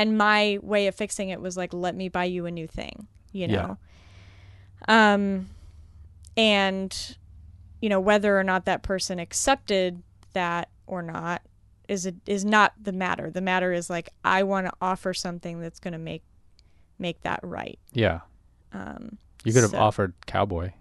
[0.00, 3.06] And my way of fixing it was like, "Let me buy you a new thing."
[3.32, 3.66] You Yeah.
[3.66, 3.78] know.
[4.88, 5.48] Um
[6.36, 7.16] and
[7.82, 11.42] you know whether or not that person accepted that or not
[11.88, 13.30] is a, is not the matter.
[13.30, 16.22] The matter is like I want to offer something that's going to make
[16.98, 17.78] make that right.
[17.92, 18.20] Yeah.
[18.72, 20.72] Um, You could have So- offered Cowboy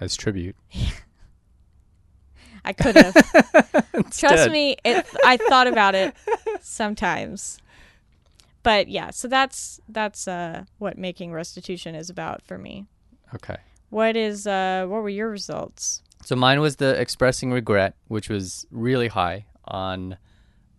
[0.00, 0.56] as tribute.
[2.64, 3.14] I could have.
[4.10, 6.14] Trust me, it, I thought about it
[6.60, 7.58] sometimes.
[8.62, 12.86] But yeah, so that's that's uh, what making restitution is about for me.
[13.34, 13.56] Okay.
[13.88, 16.02] What is uh, what were your results?
[16.22, 20.18] So mine was the expressing regret, which was really high on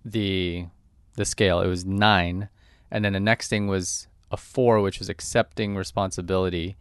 [0.06, 0.68] the
[1.16, 1.62] the scale.
[1.62, 2.50] It was nine,
[2.92, 6.78] and then the next thing was a four, which was accepting responsibility,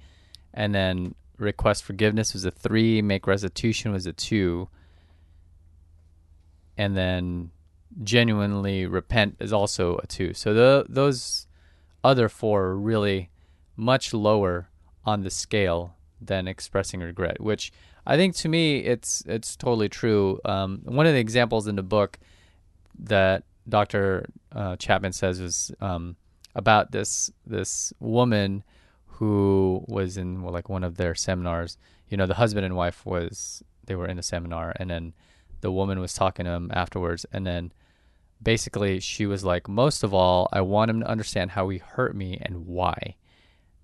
[0.53, 4.69] and then request forgiveness was a three, make restitution was a two,
[6.77, 7.51] and then
[8.03, 10.35] genuinely repent is also a two.
[10.35, 11.47] So the those
[12.03, 13.31] other four are really
[13.77, 14.69] much lower
[15.05, 17.73] on the scale than expressing regret, which
[18.07, 20.41] I think to me it's it's totally true.
[20.45, 22.19] Um, one of the examples in the book
[22.99, 24.27] that Dr.
[24.53, 26.17] Uh, Chapman says was um,
[26.55, 28.65] about this this woman
[29.07, 31.77] who was in well, like one of their seminars.
[32.09, 35.13] You know, the husband and wife was they were in a seminar, and then
[35.61, 37.73] the woman was talking to him afterwards, and then
[38.43, 42.15] basically she was like, most of all, I want him to understand how he hurt
[42.17, 43.17] me and why.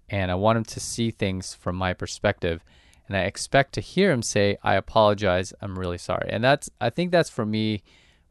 [0.08, 2.62] and I want him to see things from my perspective.
[3.08, 5.52] And I expect to hear him say, "I apologize.
[5.60, 7.82] I'm really sorry." And that's I think that's for me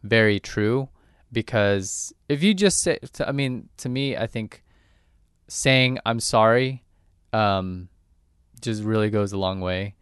[0.03, 0.89] very true
[1.31, 4.63] because if you just say, I mean, to me, I think
[5.47, 6.83] saying I'm sorry
[7.33, 7.89] um,
[8.61, 9.95] just really goes a long way.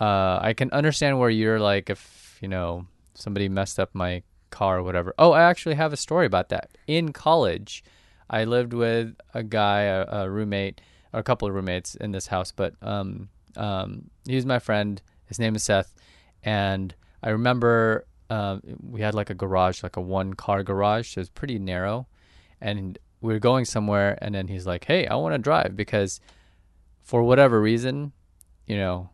[0.00, 1.98] Uh, I can understand where you're like, if
[2.44, 5.14] you know somebody messed up my car or whatever.
[5.18, 6.76] Oh, I actually have a story about that.
[6.86, 7.82] In college,
[8.28, 10.82] I lived with a guy, a, a roommate,
[11.14, 15.00] or a couple of roommates in this house, but um, um, he was my friend.
[15.24, 15.94] His name is Seth,
[16.42, 21.14] and I remember uh, we had like a garage, like a one car garage.
[21.14, 22.06] So it was pretty narrow,
[22.60, 26.20] and we were going somewhere, and then he's like, "Hey, I want to drive because
[27.02, 28.12] for whatever reason,
[28.66, 29.08] you know."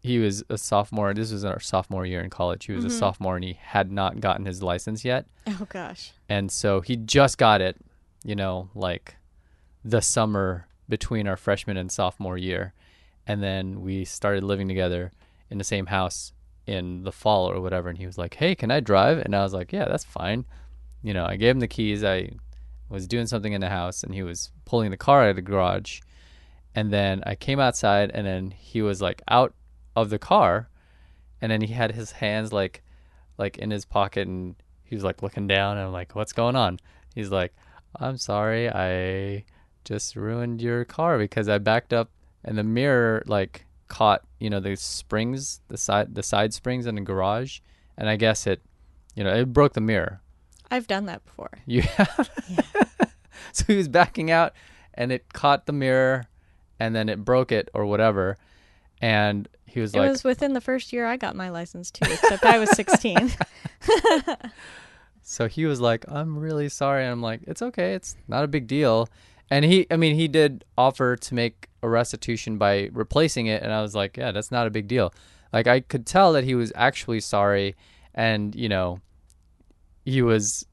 [0.00, 1.12] He was a sophomore.
[1.12, 2.66] This was our sophomore year in college.
[2.66, 2.98] He was a mm-hmm.
[2.98, 5.26] sophomore and he had not gotten his license yet.
[5.46, 6.12] Oh gosh.
[6.28, 7.76] And so he just got it,
[8.24, 9.16] you know, like
[9.84, 12.74] the summer between our freshman and sophomore year.
[13.26, 15.12] And then we started living together
[15.50, 16.32] in the same house
[16.66, 17.88] in the fall or whatever.
[17.88, 19.18] And he was like, Hey, can I drive?
[19.18, 20.44] And I was like, Yeah, that's fine.
[21.02, 22.04] You know, I gave him the keys.
[22.04, 22.30] I
[22.88, 25.42] was doing something in the house and he was pulling the car out of the
[25.42, 26.00] garage.
[26.74, 29.54] And then I came outside and then he was like out
[30.02, 30.68] of the car
[31.40, 32.82] and then he had his hands like
[33.36, 36.56] like in his pocket and he was like looking down and I'm like, What's going
[36.56, 36.78] on?
[37.14, 37.52] He's like,
[37.96, 39.44] I'm sorry, I
[39.84, 42.10] just ruined your car because I backed up
[42.44, 46.94] and the mirror like caught, you know, the springs, the side the side springs in
[46.94, 47.60] the garage
[47.96, 48.62] and I guess it
[49.14, 50.20] you know, it broke the mirror.
[50.70, 51.50] I've done that before.
[51.66, 52.30] You have
[53.52, 54.52] so he was backing out
[54.94, 56.24] and it caught the mirror
[56.80, 58.36] and then it broke it or whatever.
[59.00, 62.10] And he was It like was within the first year I got my license too,
[62.10, 63.32] except I was 16.
[65.30, 67.92] So he was like, "I'm really sorry." And I'm like, "It's okay.
[67.92, 69.10] It's not a big deal."
[69.50, 73.70] And he, I mean, he did offer to make a restitution by replacing it, and
[73.70, 75.12] I was like, "Yeah, that's not a big deal."
[75.52, 77.76] Like I could tell that he was actually sorry,
[78.14, 79.02] and you know,
[80.06, 80.64] he was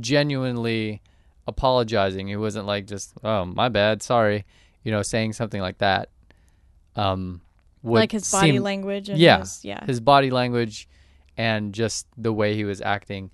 [0.00, 1.00] genuinely
[1.46, 2.26] apologizing.
[2.26, 4.44] He wasn't like just, "Oh, my bad, sorry,"
[4.82, 6.08] you know, saying something like that.
[6.96, 7.40] Um,
[7.82, 9.84] like his body seem- language and yeah, his, yeah.
[9.84, 10.88] his body language
[11.36, 13.30] and just the way he was acting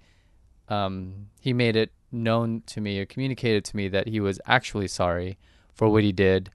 [0.69, 4.89] um, he made it known to me or communicated to me that he was actually
[4.89, 5.39] sorry
[5.75, 6.51] for what he did.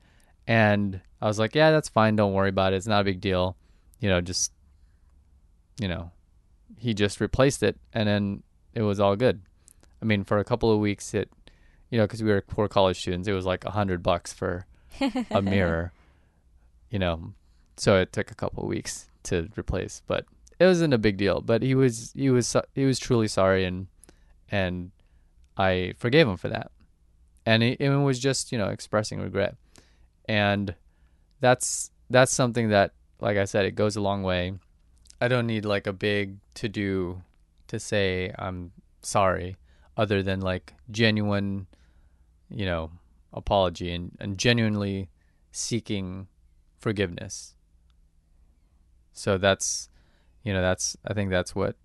[0.47, 2.15] And i was like yeah that's fine.
[2.15, 2.77] Don't worry about it.
[2.77, 3.55] It's not a big deal.
[3.99, 4.51] You know just
[5.79, 6.11] you know
[6.77, 9.41] he just replaced it and then it was all good.
[10.01, 11.29] I mean for a couple of weeks it
[11.89, 14.65] you know because we were poor college students it was like a hundred bucks for
[15.31, 15.93] a mirror
[16.89, 17.33] you know
[17.77, 20.25] so it took a couple of weeks to replace but
[20.59, 21.41] it wasn't a big deal.
[21.41, 23.87] But he was he was he was truly sorry and
[24.49, 24.91] and
[25.57, 26.71] i forgave him for that.
[27.45, 29.55] And it was just you know expressing regret.
[30.25, 30.75] And
[31.41, 34.53] that's that's something that like i said it goes a long way.
[35.19, 37.21] I don't need like a big to do
[37.67, 39.55] to say i'm sorry
[39.97, 41.65] other than like genuine
[42.49, 42.91] you know
[43.31, 45.09] apology and, and genuinely
[45.51, 46.27] seeking
[46.77, 47.55] forgiveness
[49.13, 49.89] so that's
[50.43, 51.75] you know that's i think that's what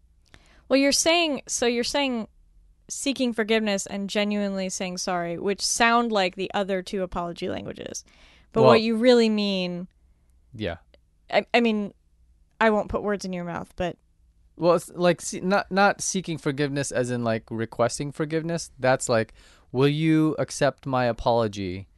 [0.68, 2.28] Well, you're saying so you're saying
[2.88, 8.02] seeking forgiveness and genuinely saying sorry, which sound like the other two apology languages.
[8.52, 9.88] But Well- what you really mean,
[10.54, 10.76] yeah
[11.30, 11.92] I, I mean,
[12.60, 13.96] I won't put words in your mouth, but
[14.56, 18.70] Well, it's like see, not not seeking forgiveness as in like requesting forgiveness.
[18.78, 19.34] That's like,
[19.70, 21.88] will you accept my apology?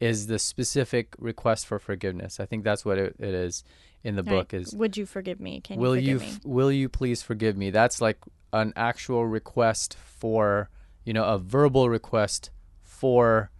[0.00, 2.38] Is the specific request for forgiveness?
[2.38, 3.64] I think that's what it, it is
[4.04, 4.52] in the book.
[4.52, 5.60] like, Is would you forgive me?
[5.60, 7.70] Can will you you f- will you please forgive me?
[7.70, 8.18] That's like
[8.52, 10.70] an actual request for
[11.04, 12.50] you know a verbal request
[12.82, 13.50] for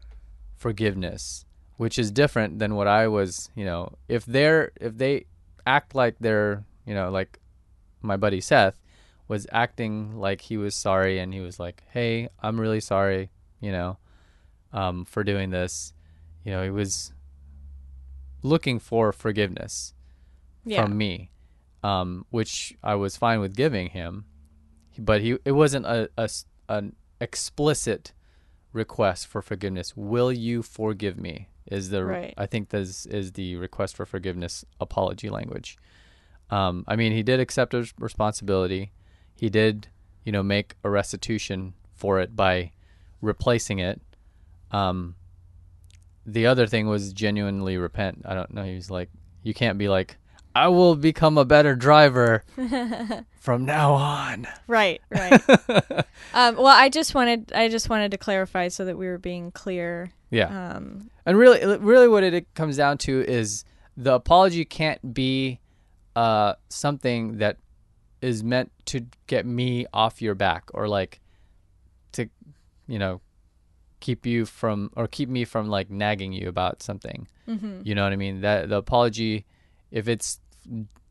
[0.57, 1.44] forgiveness,
[1.77, 3.51] which is different than what I was.
[3.55, 5.27] You know, if they're if they
[5.66, 7.40] act like they're you know like
[8.01, 8.81] my buddy Seth
[9.27, 13.72] was acting like he was sorry and he was like, "Hey, I'm really sorry," you
[13.72, 13.98] know,
[14.72, 15.92] um, for doing this.
[16.44, 17.12] You know, he was
[18.42, 19.92] looking for forgiveness?
[20.68, 20.83] Yeah.
[20.83, 21.31] from me,
[21.82, 24.24] um, which I was fine with giving him,
[24.99, 26.28] but he it wasn't a, a
[26.68, 28.12] an explicit
[28.72, 29.97] request for forgiveness.
[29.97, 31.49] Will you forgive me?
[31.66, 32.34] Is the Right.
[32.36, 35.76] I think this is the request for forgiveness apology language.
[36.51, 38.92] Um, I mean, he did accept his responsibility.
[39.34, 39.88] He did,
[40.24, 42.72] you know, make a restitution for it by
[43.20, 44.01] replacing it.
[44.70, 45.14] Um,
[46.24, 48.22] the other thing was genuinely repent.
[48.24, 48.64] I don't know.
[48.64, 49.11] He was like,
[49.42, 50.16] you can't be like,
[50.64, 52.42] I will become a better driver
[53.40, 54.46] from now on.
[54.66, 55.40] Right, right.
[56.34, 59.50] um, well, I just wanted I just wanted to clarify so that we were being
[59.52, 60.11] clear.
[60.30, 60.48] Yeah.
[60.76, 63.64] Um, And really, really, what it comes down to is
[63.96, 65.61] the apology can't be
[66.16, 67.56] uh, something that
[68.20, 71.20] is meant to get me off your back or like
[72.12, 72.28] to,
[72.88, 73.20] you know,
[74.00, 77.28] keep you from or keep me from like nagging you about something.
[77.48, 77.84] mhm.
[77.86, 78.40] You know what I mean?
[78.42, 79.46] That the apology,
[79.90, 80.40] if it's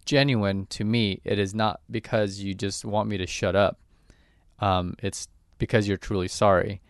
[0.06, 3.80] genuine to me, it is not because you just want me to shut up.
[4.60, 5.28] Um, it's
[5.60, 6.82] because you're truly sorry.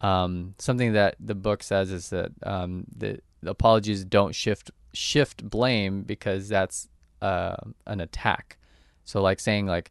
[0.00, 5.48] Um, something that the book says is that um, the, the apologies don't shift shift
[5.48, 6.88] blame because that's
[7.20, 7.56] uh,
[7.86, 8.56] an attack.
[9.04, 9.90] So like saying like,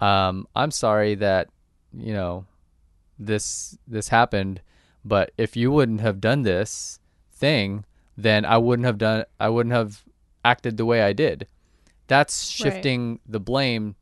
[0.00, 1.48] um, I'm sorry that
[1.96, 2.46] you know
[3.18, 4.60] this this happened,
[5.04, 6.98] but if you wouldn't have done this
[7.30, 7.84] thing,
[8.16, 10.02] then I wouldn't have done I wouldn't have
[10.44, 11.46] acted the way I did.
[12.06, 12.72] That's Right.
[12.72, 13.96] shifting the blame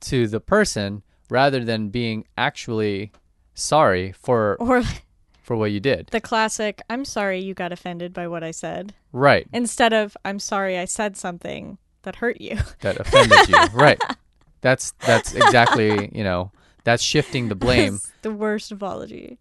[0.00, 3.12] to the person rather than being actually
[3.54, 4.82] sorry for or
[5.42, 6.08] for what you did.
[6.12, 9.46] the classic "I'm sorry you got offended by what I said," Right.
[9.52, 13.56] instead of "I'm sorry I said something that hurt you." That offended you.
[13.72, 14.00] Right.
[14.60, 16.50] That's that's exactly, you know,
[16.84, 17.94] that's shifting the blame.
[17.94, 19.38] That's the worst apology.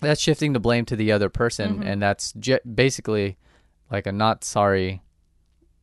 [0.00, 1.86] that's shifting the blame to the other person Mhm.
[1.86, 3.36] and that's je- basically
[3.90, 5.02] like a not sorry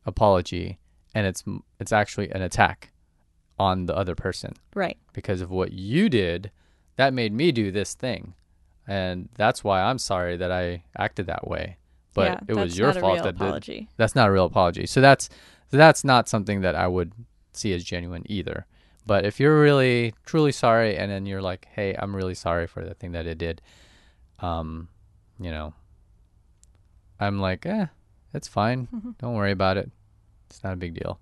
[0.06, 0.78] apology
[1.16, 1.44] and it's
[1.80, 2.92] it's actually an attack
[3.58, 4.98] on the other person Right.
[5.14, 6.52] because of what you did
[6.98, 8.36] that made me do this thing
[8.88, 11.78] and that's why I'm sorry that I acted that way
[12.14, 15.30] but yeah, it was your fault that did, that's not a real apology so that's
[15.72, 17.14] that's not something that I would
[17.54, 18.66] see as genuine either
[19.08, 22.84] but if you're really truly sorry and then you're like hey I'm really sorry for
[22.86, 23.62] the thing that I did
[24.40, 24.90] um,
[25.40, 25.74] you know,
[27.20, 27.86] I'm like, eh,
[28.34, 29.16] it's fine.
[29.20, 29.90] Don't worry about it.
[30.50, 31.20] It's not a big deal.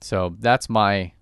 [0.00, 1.12] So that's my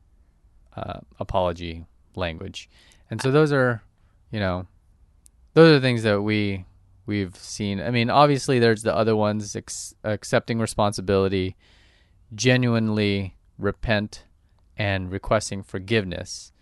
[0.77, 2.69] uh, apology language,
[3.11, 3.83] and so those are,
[4.31, 4.67] you know,
[5.55, 6.67] those are things that we
[7.07, 7.81] we've seen.
[7.81, 11.57] I mean, obviously, there's the other ones: ex- accepting responsibility,
[12.35, 14.25] genuinely repent,
[14.77, 16.53] and requesting forgiveness,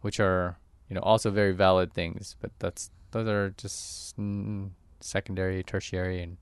[0.00, 2.34] which are you know also very valid things.
[2.40, 4.70] But that's those are just mm,
[5.00, 6.36] secondary, tertiary, and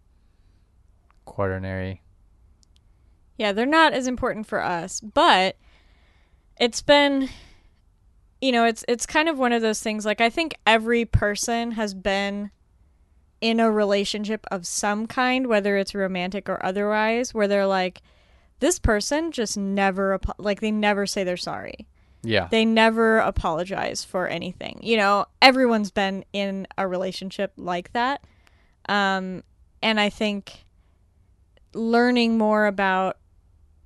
[1.26, 2.00] quaternary.
[3.42, 5.56] Yeah, they're not as important for us, but
[6.60, 7.28] it's been
[8.40, 11.72] you know, it's it's kind of one of those things like I think every person
[11.72, 12.52] has been
[13.40, 18.00] in a relationship of some kind, whether it's romantic or otherwise, where they're like
[18.60, 21.88] this person just never like they never say they're sorry.
[22.22, 22.46] Yeah.
[22.48, 24.78] They never apologize for anything.
[24.84, 28.22] You know, everyone's been in a relationship like that.
[28.88, 29.42] Um,
[29.82, 30.64] and I think
[31.74, 33.16] learning more about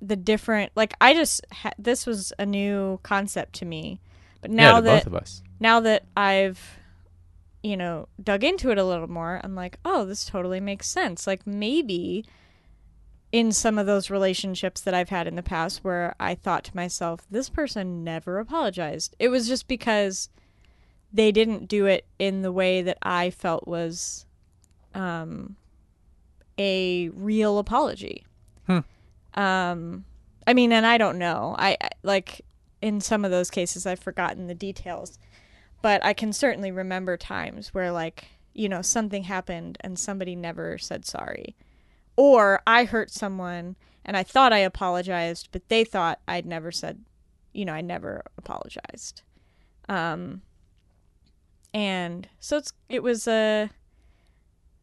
[0.01, 3.99] the different, like, I just, ha- this was a new concept to me.
[4.41, 5.41] But now yeah, that, both of us.
[5.59, 6.77] now that I've,
[7.63, 11.25] you know, dug into it a little more, I'm like, oh, this totally makes sense.
[11.25, 12.25] Like, maybe
[13.31, 16.75] in some of those relationships that I've had in the past where I thought to
[16.75, 19.15] myself, this person never apologized.
[19.19, 20.29] It was just because
[21.11, 24.25] they didn't do it in the way that I felt was
[24.93, 25.55] um,
[26.57, 28.26] a real apology.
[29.37, 30.03] Um,
[30.45, 31.55] I mean, and I don't know.
[31.57, 32.41] I, I like
[32.81, 35.17] in some of those cases, I've forgotten the details,
[35.81, 40.77] but I can certainly remember times where, like, you know, something happened and somebody never
[40.77, 41.55] said sorry
[42.17, 47.05] or I hurt someone and I thought I apologized, but they thought I'd never said,
[47.53, 49.21] you know, I never apologized.
[49.87, 50.41] Um,
[51.73, 53.69] and so it's it was a,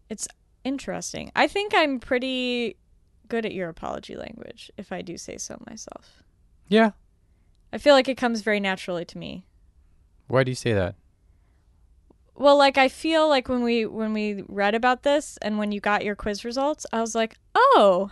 [0.08, 0.28] it's
[0.62, 1.32] interesting.
[1.34, 2.76] I think I'm pretty
[3.28, 6.22] good at your apology language, if I do say so myself.
[6.68, 6.92] Yeah.
[7.72, 9.46] I feel like it comes very naturally to me.
[10.28, 10.94] Why do you say that?
[12.36, 15.80] Well, like I feel like when we when we read about this and when you
[15.80, 18.10] got your quiz results, I was like, "Oh,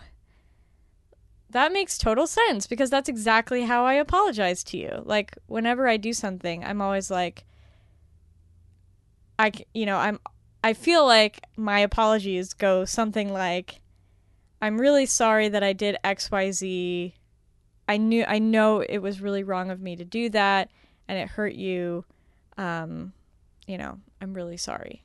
[1.53, 5.01] that makes total sense because that's exactly how I apologize to you.
[5.05, 7.45] Like whenever I do something, I'm always like
[9.39, 10.19] I you know, I'm
[10.63, 13.81] I feel like my apologies go something like
[14.63, 17.11] I'm really sorry that I did XYZ.
[17.89, 20.69] I knew I know it was really wrong of me to do that
[21.07, 22.05] and it hurt you.
[22.57, 23.11] Um
[23.67, 25.03] you know, I'm really sorry.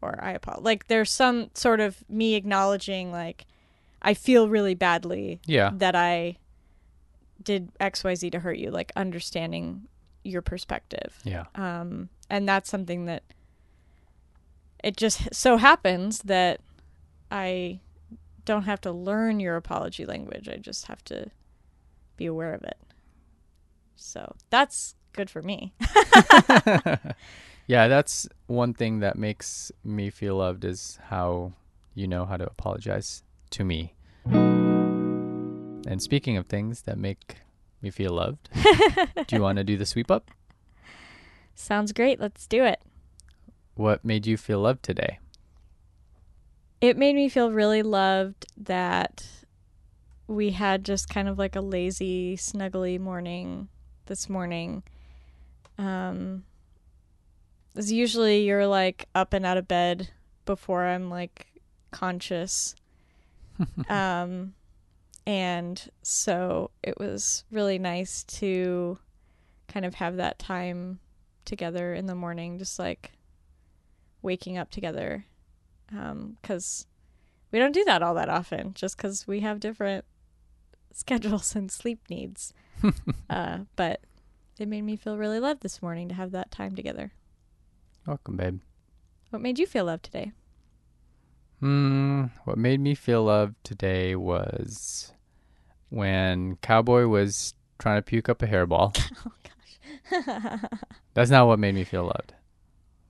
[0.00, 0.64] Or I apologize.
[0.64, 3.44] Like there's some sort of me acknowledging like
[4.02, 5.70] I feel really badly Yeah.
[5.74, 6.36] that I
[7.42, 9.88] did XYZ to hurt you, like understanding
[10.22, 11.18] your perspective.
[11.24, 11.46] Yeah.
[11.56, 13.24] Um and that's something that
[14.84, 16.60] it just so happens that
[17.32, 17.80] I
[18.46, 20.48] don't have to learn your apology language.
[20.48, 21.30] I just have to
[22.16, 22.78] be aware of it.
[23.96, 25.74] So that's good for me.
[27.66, 31.52] yeah, that's one thing that makes me feel loved is how
[31.94, 33.94] you know how to apologize to me.
[34.24, 37.36] And speaking of things that make
[37.82, 38.48] me feel loved,
[39.26, 40.30] do you want to do the sweep up?
[41.54, 42.20] Sounds great.
[42.20, 42.80] Let's do it.
[43.74, 45.18] What made you feel loved today?
[46.86, 49.26] It made me feel really loved that
[50.28, 53.66] we had just kind of like a lazy, snuggly morning
[54.06, 54.84] this morning.
[55.78, 56.44] Um,
[57.74, 60.10] as usually you're like up and out of bed
[60.44, 61.48] before I'm like
[61.90, 62.76] conscious.
[63.88, 64.54] um,
[65.26, 68.96] and so it was really nice to
[69.66, 71.00] kind of have that time
[71.44, 73.10] together in the morning, just like
[74.22, 75.24] waking up together.
[75.88, 76.92] Because um,
[77.52, 80.04] we don't do that all that often, just because we have different
[80.92, 82.52] schedules and sleep needs.
[83.30, 84.00] uh, but
[84.58, 87.12] it made me feel really loved this morning to have that time together.
[88.06, 88.60] Welcome, babe.
[89.30, 90.32] What made you feel loved today?
[91.60, 92.24] Hmm.
[92.44, 95.12] What made me feel loved today was
[95.88, 98.96] when Cowboy was trying to puke up a hairball.
[99.26, 100.70] oh gosh.
[101.14, 102.34] That's not what made me feel loved.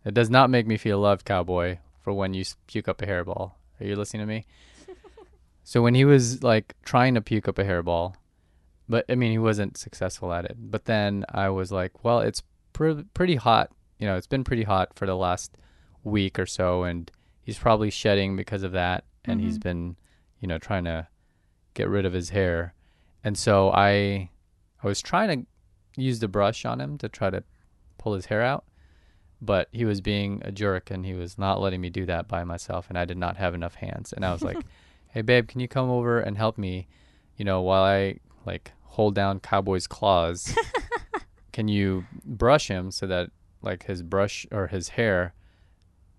[0.05, 3.54] It does not make me feel loved, Cowboy, for when you puke up a hairball.
[3.80, 4.46] Are you listening to me?
[5.64, 8.14] so when he was like trying to puke up a hairball,
[8.88, 10.54] but I mean he wasn't successful at it.
[10.57, 13.72] But then I was like, well, it's pr- pretty hot.
[13.98, 15.59] You know, it's been pretty hot for the last
[16.04, 17.11] week or so, and
[17.42, 19.48] he's probably shedding because of that, and mm-hmm.
[19.48, 19.96] he's been,
[20.38, 21.09] you know, trying to
[21.74, 22.72] get rid of his hair.
[23.24, 24.30] And so I
[24.80, 27.42] I was trying to use the brush on him to try to
[27.98, 28.64] pull his hair out,
[29.41, 32.45] but he was being a jerk and he was not letting me do that by
[32.45, 34.12] myself and I did not have enough hands.
[34.12, 34.59] And I was like,
[35.09, 36.89] "Hey babe, can you come over and help me,
[37.37, 40.55] you know, while I like hold down Cowboy's claws?
[41.53, 43.30] can you brush him so that
[43.62, 45.34] like his brush or his hair,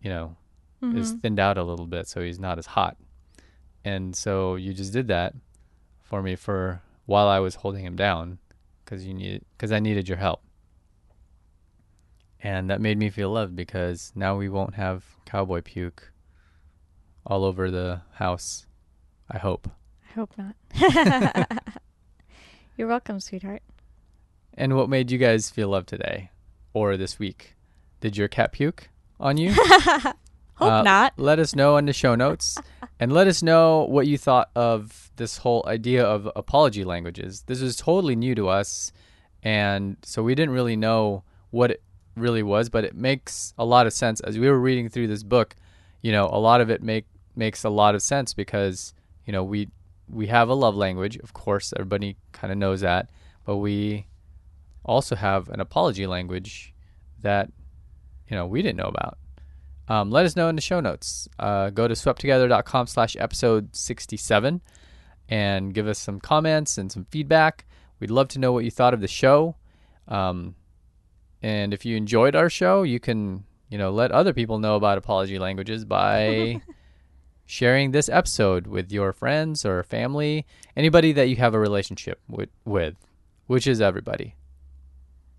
[0.01, 0.35] you know,
[0.81, 0.97] mm-hmm.
[0.97, 2.97] is thinned out a little bit so he's not as hot?"
[3.83, 5.33] And so you just did that
[6.01, 8.37] for me for while I was holding him down
[8.83, 10.41] because you need because I needed your help.
[12.41, 16.11] And that made me feel loved because now we won't have cowboy puke
[17.25, 18.65] all over the house.
[19.29, 19.69] I hope.
[20.09, 20.55] I hope not.
[22.77, 23.63] You're welcome, sweetheart.
[24.53, 26.31] And what made you guys feel loved today
[26.73, 27.55] or this week?
[27.99, 29.53] Did your cat puke on you?
[30.57, 31.13] Hope uh, not.
[31.17, 32.57] Let us know in the show notes.
[32.99, 37.43] and let us know what you thought of this whole idea of apology languages.
[37.45, 38.91] This is totally new to us.
[39.43, 41.83] And so we didn't really know what it
[42.17, 44.19] really was, but it makes a lot of sense.
[44.21, 45.55] As we were reading through this book,
[46.01, 47.05] you know, a lot of it make
[47.35, 48.93] makes a lot of sense because,
[49.25, 49.69] you know, we
[50.09, 53.09] we have a love language, of course, everybody kind of knows that,
[53.45, 54.07] but we
[54.85, 56.73] also have an apology language
[57.21, 57.51] that,
[58.29, 59.17] you know, we didn't know about.
[59.89, 61.27] Um, let us know in the show notes.
[61.39, 64.61] Uh, go to swepttogether.com slash episode 67
[65.29, 67.65] and give us some comments and some feedback.
[67.99, 69.55] We'd love to know what you thought of the show.
[70.07, 70.55] Um,
[71.41, 74.97] and if you enjoyed our show, you can, you know, let other people know about
[74.97, 76.61] apology languages by
[77.45, 82.49] sharing this episode with your friends or family, anybody that you have a relationship with,
[82.65, 82.95] with
[83.47, 84.35] which is everybody.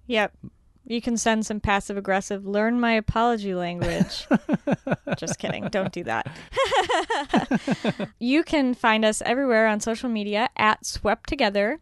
[0.07, 0.33] Yep.
[0.87, 4.27] You can send some passive aggressive, learn my apology language.
[5.19, 5.69] Just kidding.
[5.69, 6.27] Don't do that.
[8.19, 11.79] you can find us everywhere on social media at Swept Together.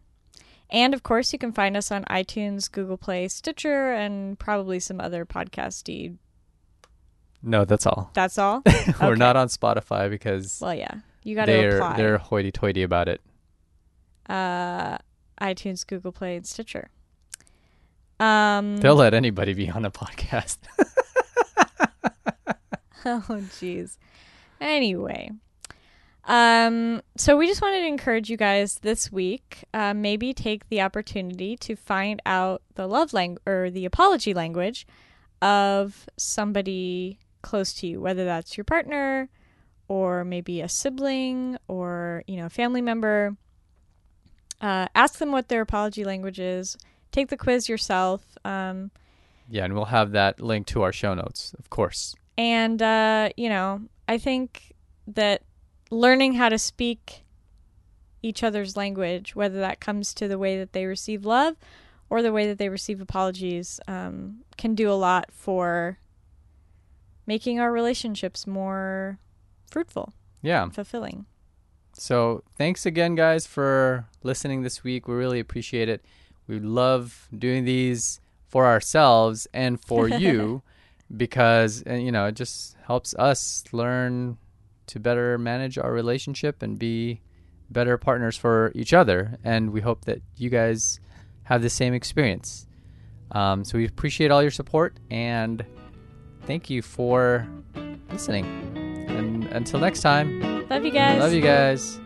[0.69, 4.99] And of course, you can find us on iTunes, Google Play, Stitcher, and probably some
[4.99, 6.17] other podcasty.
[7.41, 8.11] No, that's all.
[8.13, 8.63] That's all.
[8.65, 9.15] We're okay.
[9.15, 10.59] not on Spotify because.
[10.61, 11.97] Well, yeah, you got to apply.
[11.97, 13.21] They're hoity-toity about it.
[14.27, 14.97] Uh,
[15.41, 16.89] iTunes, Google Play, and Stitcher.
[18.19, 20.57] Um, They'll let anybody be on a podcast.
[23.05, 23.97] oh, jeez.
[24.59, 25.31] Anyway,
[26.27, 29.63] um, so we just wanted to encourage you guys this week.
[29.73, 34.85] Uh, maybe take the opportunity to find out the love language or the apology language
[35.41, 39.29] of somebody close to you, whether that's your partner
[39.87, 43.35] or maybe a sibling or you know a family member.
[44.59, 46.77] Uh, ask them what their apology language is
[47.11, 48.21] take the quiz yourself.
[48.45, 48.91] Um,
[49.49, 52.15] yeah, and we'll have that link to our show notes, of course.
[52.37, 54.73] And uh, you know, I think
[55.07, 55.43] that
[55.89, 57.23] learning how to speak
[58.21, 61.55] each other's language, whether that comes to the way that they receive love
[62.09, 65.99] or the way that they receive apologies, um, can do a lot for
[67.25, 69.19] making our relationships more
[69.69, 70.13] fruitful.
[70.41, 70.69] Yeah.
[70.69, 71.25] fulfilling.
[71.93, 75.07] So thanks again, guys, for listening this week.
[75.07, 76.05] We really appreciate it.
[76.47, 80.61] We love doing these for ourselves and for you
[81.15, 84.37] because uh, you know it just helps us learn
[84.87, 87.21] to better manage our relationship and be
[87.69, 89.37] better partners for each other.
[89.43, 90.99] And we hope that you guys
[91.43, 92.65] have the same experience.
[93.31, 95.65] Um, so we appreciate all your support and
[96.45, 97.47] thank you for
[98.11, 98.45] listening.
[99.09, 101.19] And until next time, Love you guys.
[101.19, 101.99] love you guys.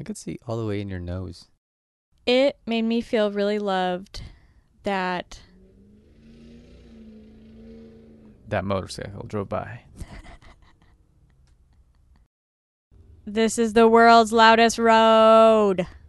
[0.00, 1.48] I could see all the way in your nose.
[2.24, 4.22] It made me feel really loved
[4.82, 5.40] that
[8.48, 9.82] That motorcycle drove by.
[13.26, 15.86] this is the world's loudest road.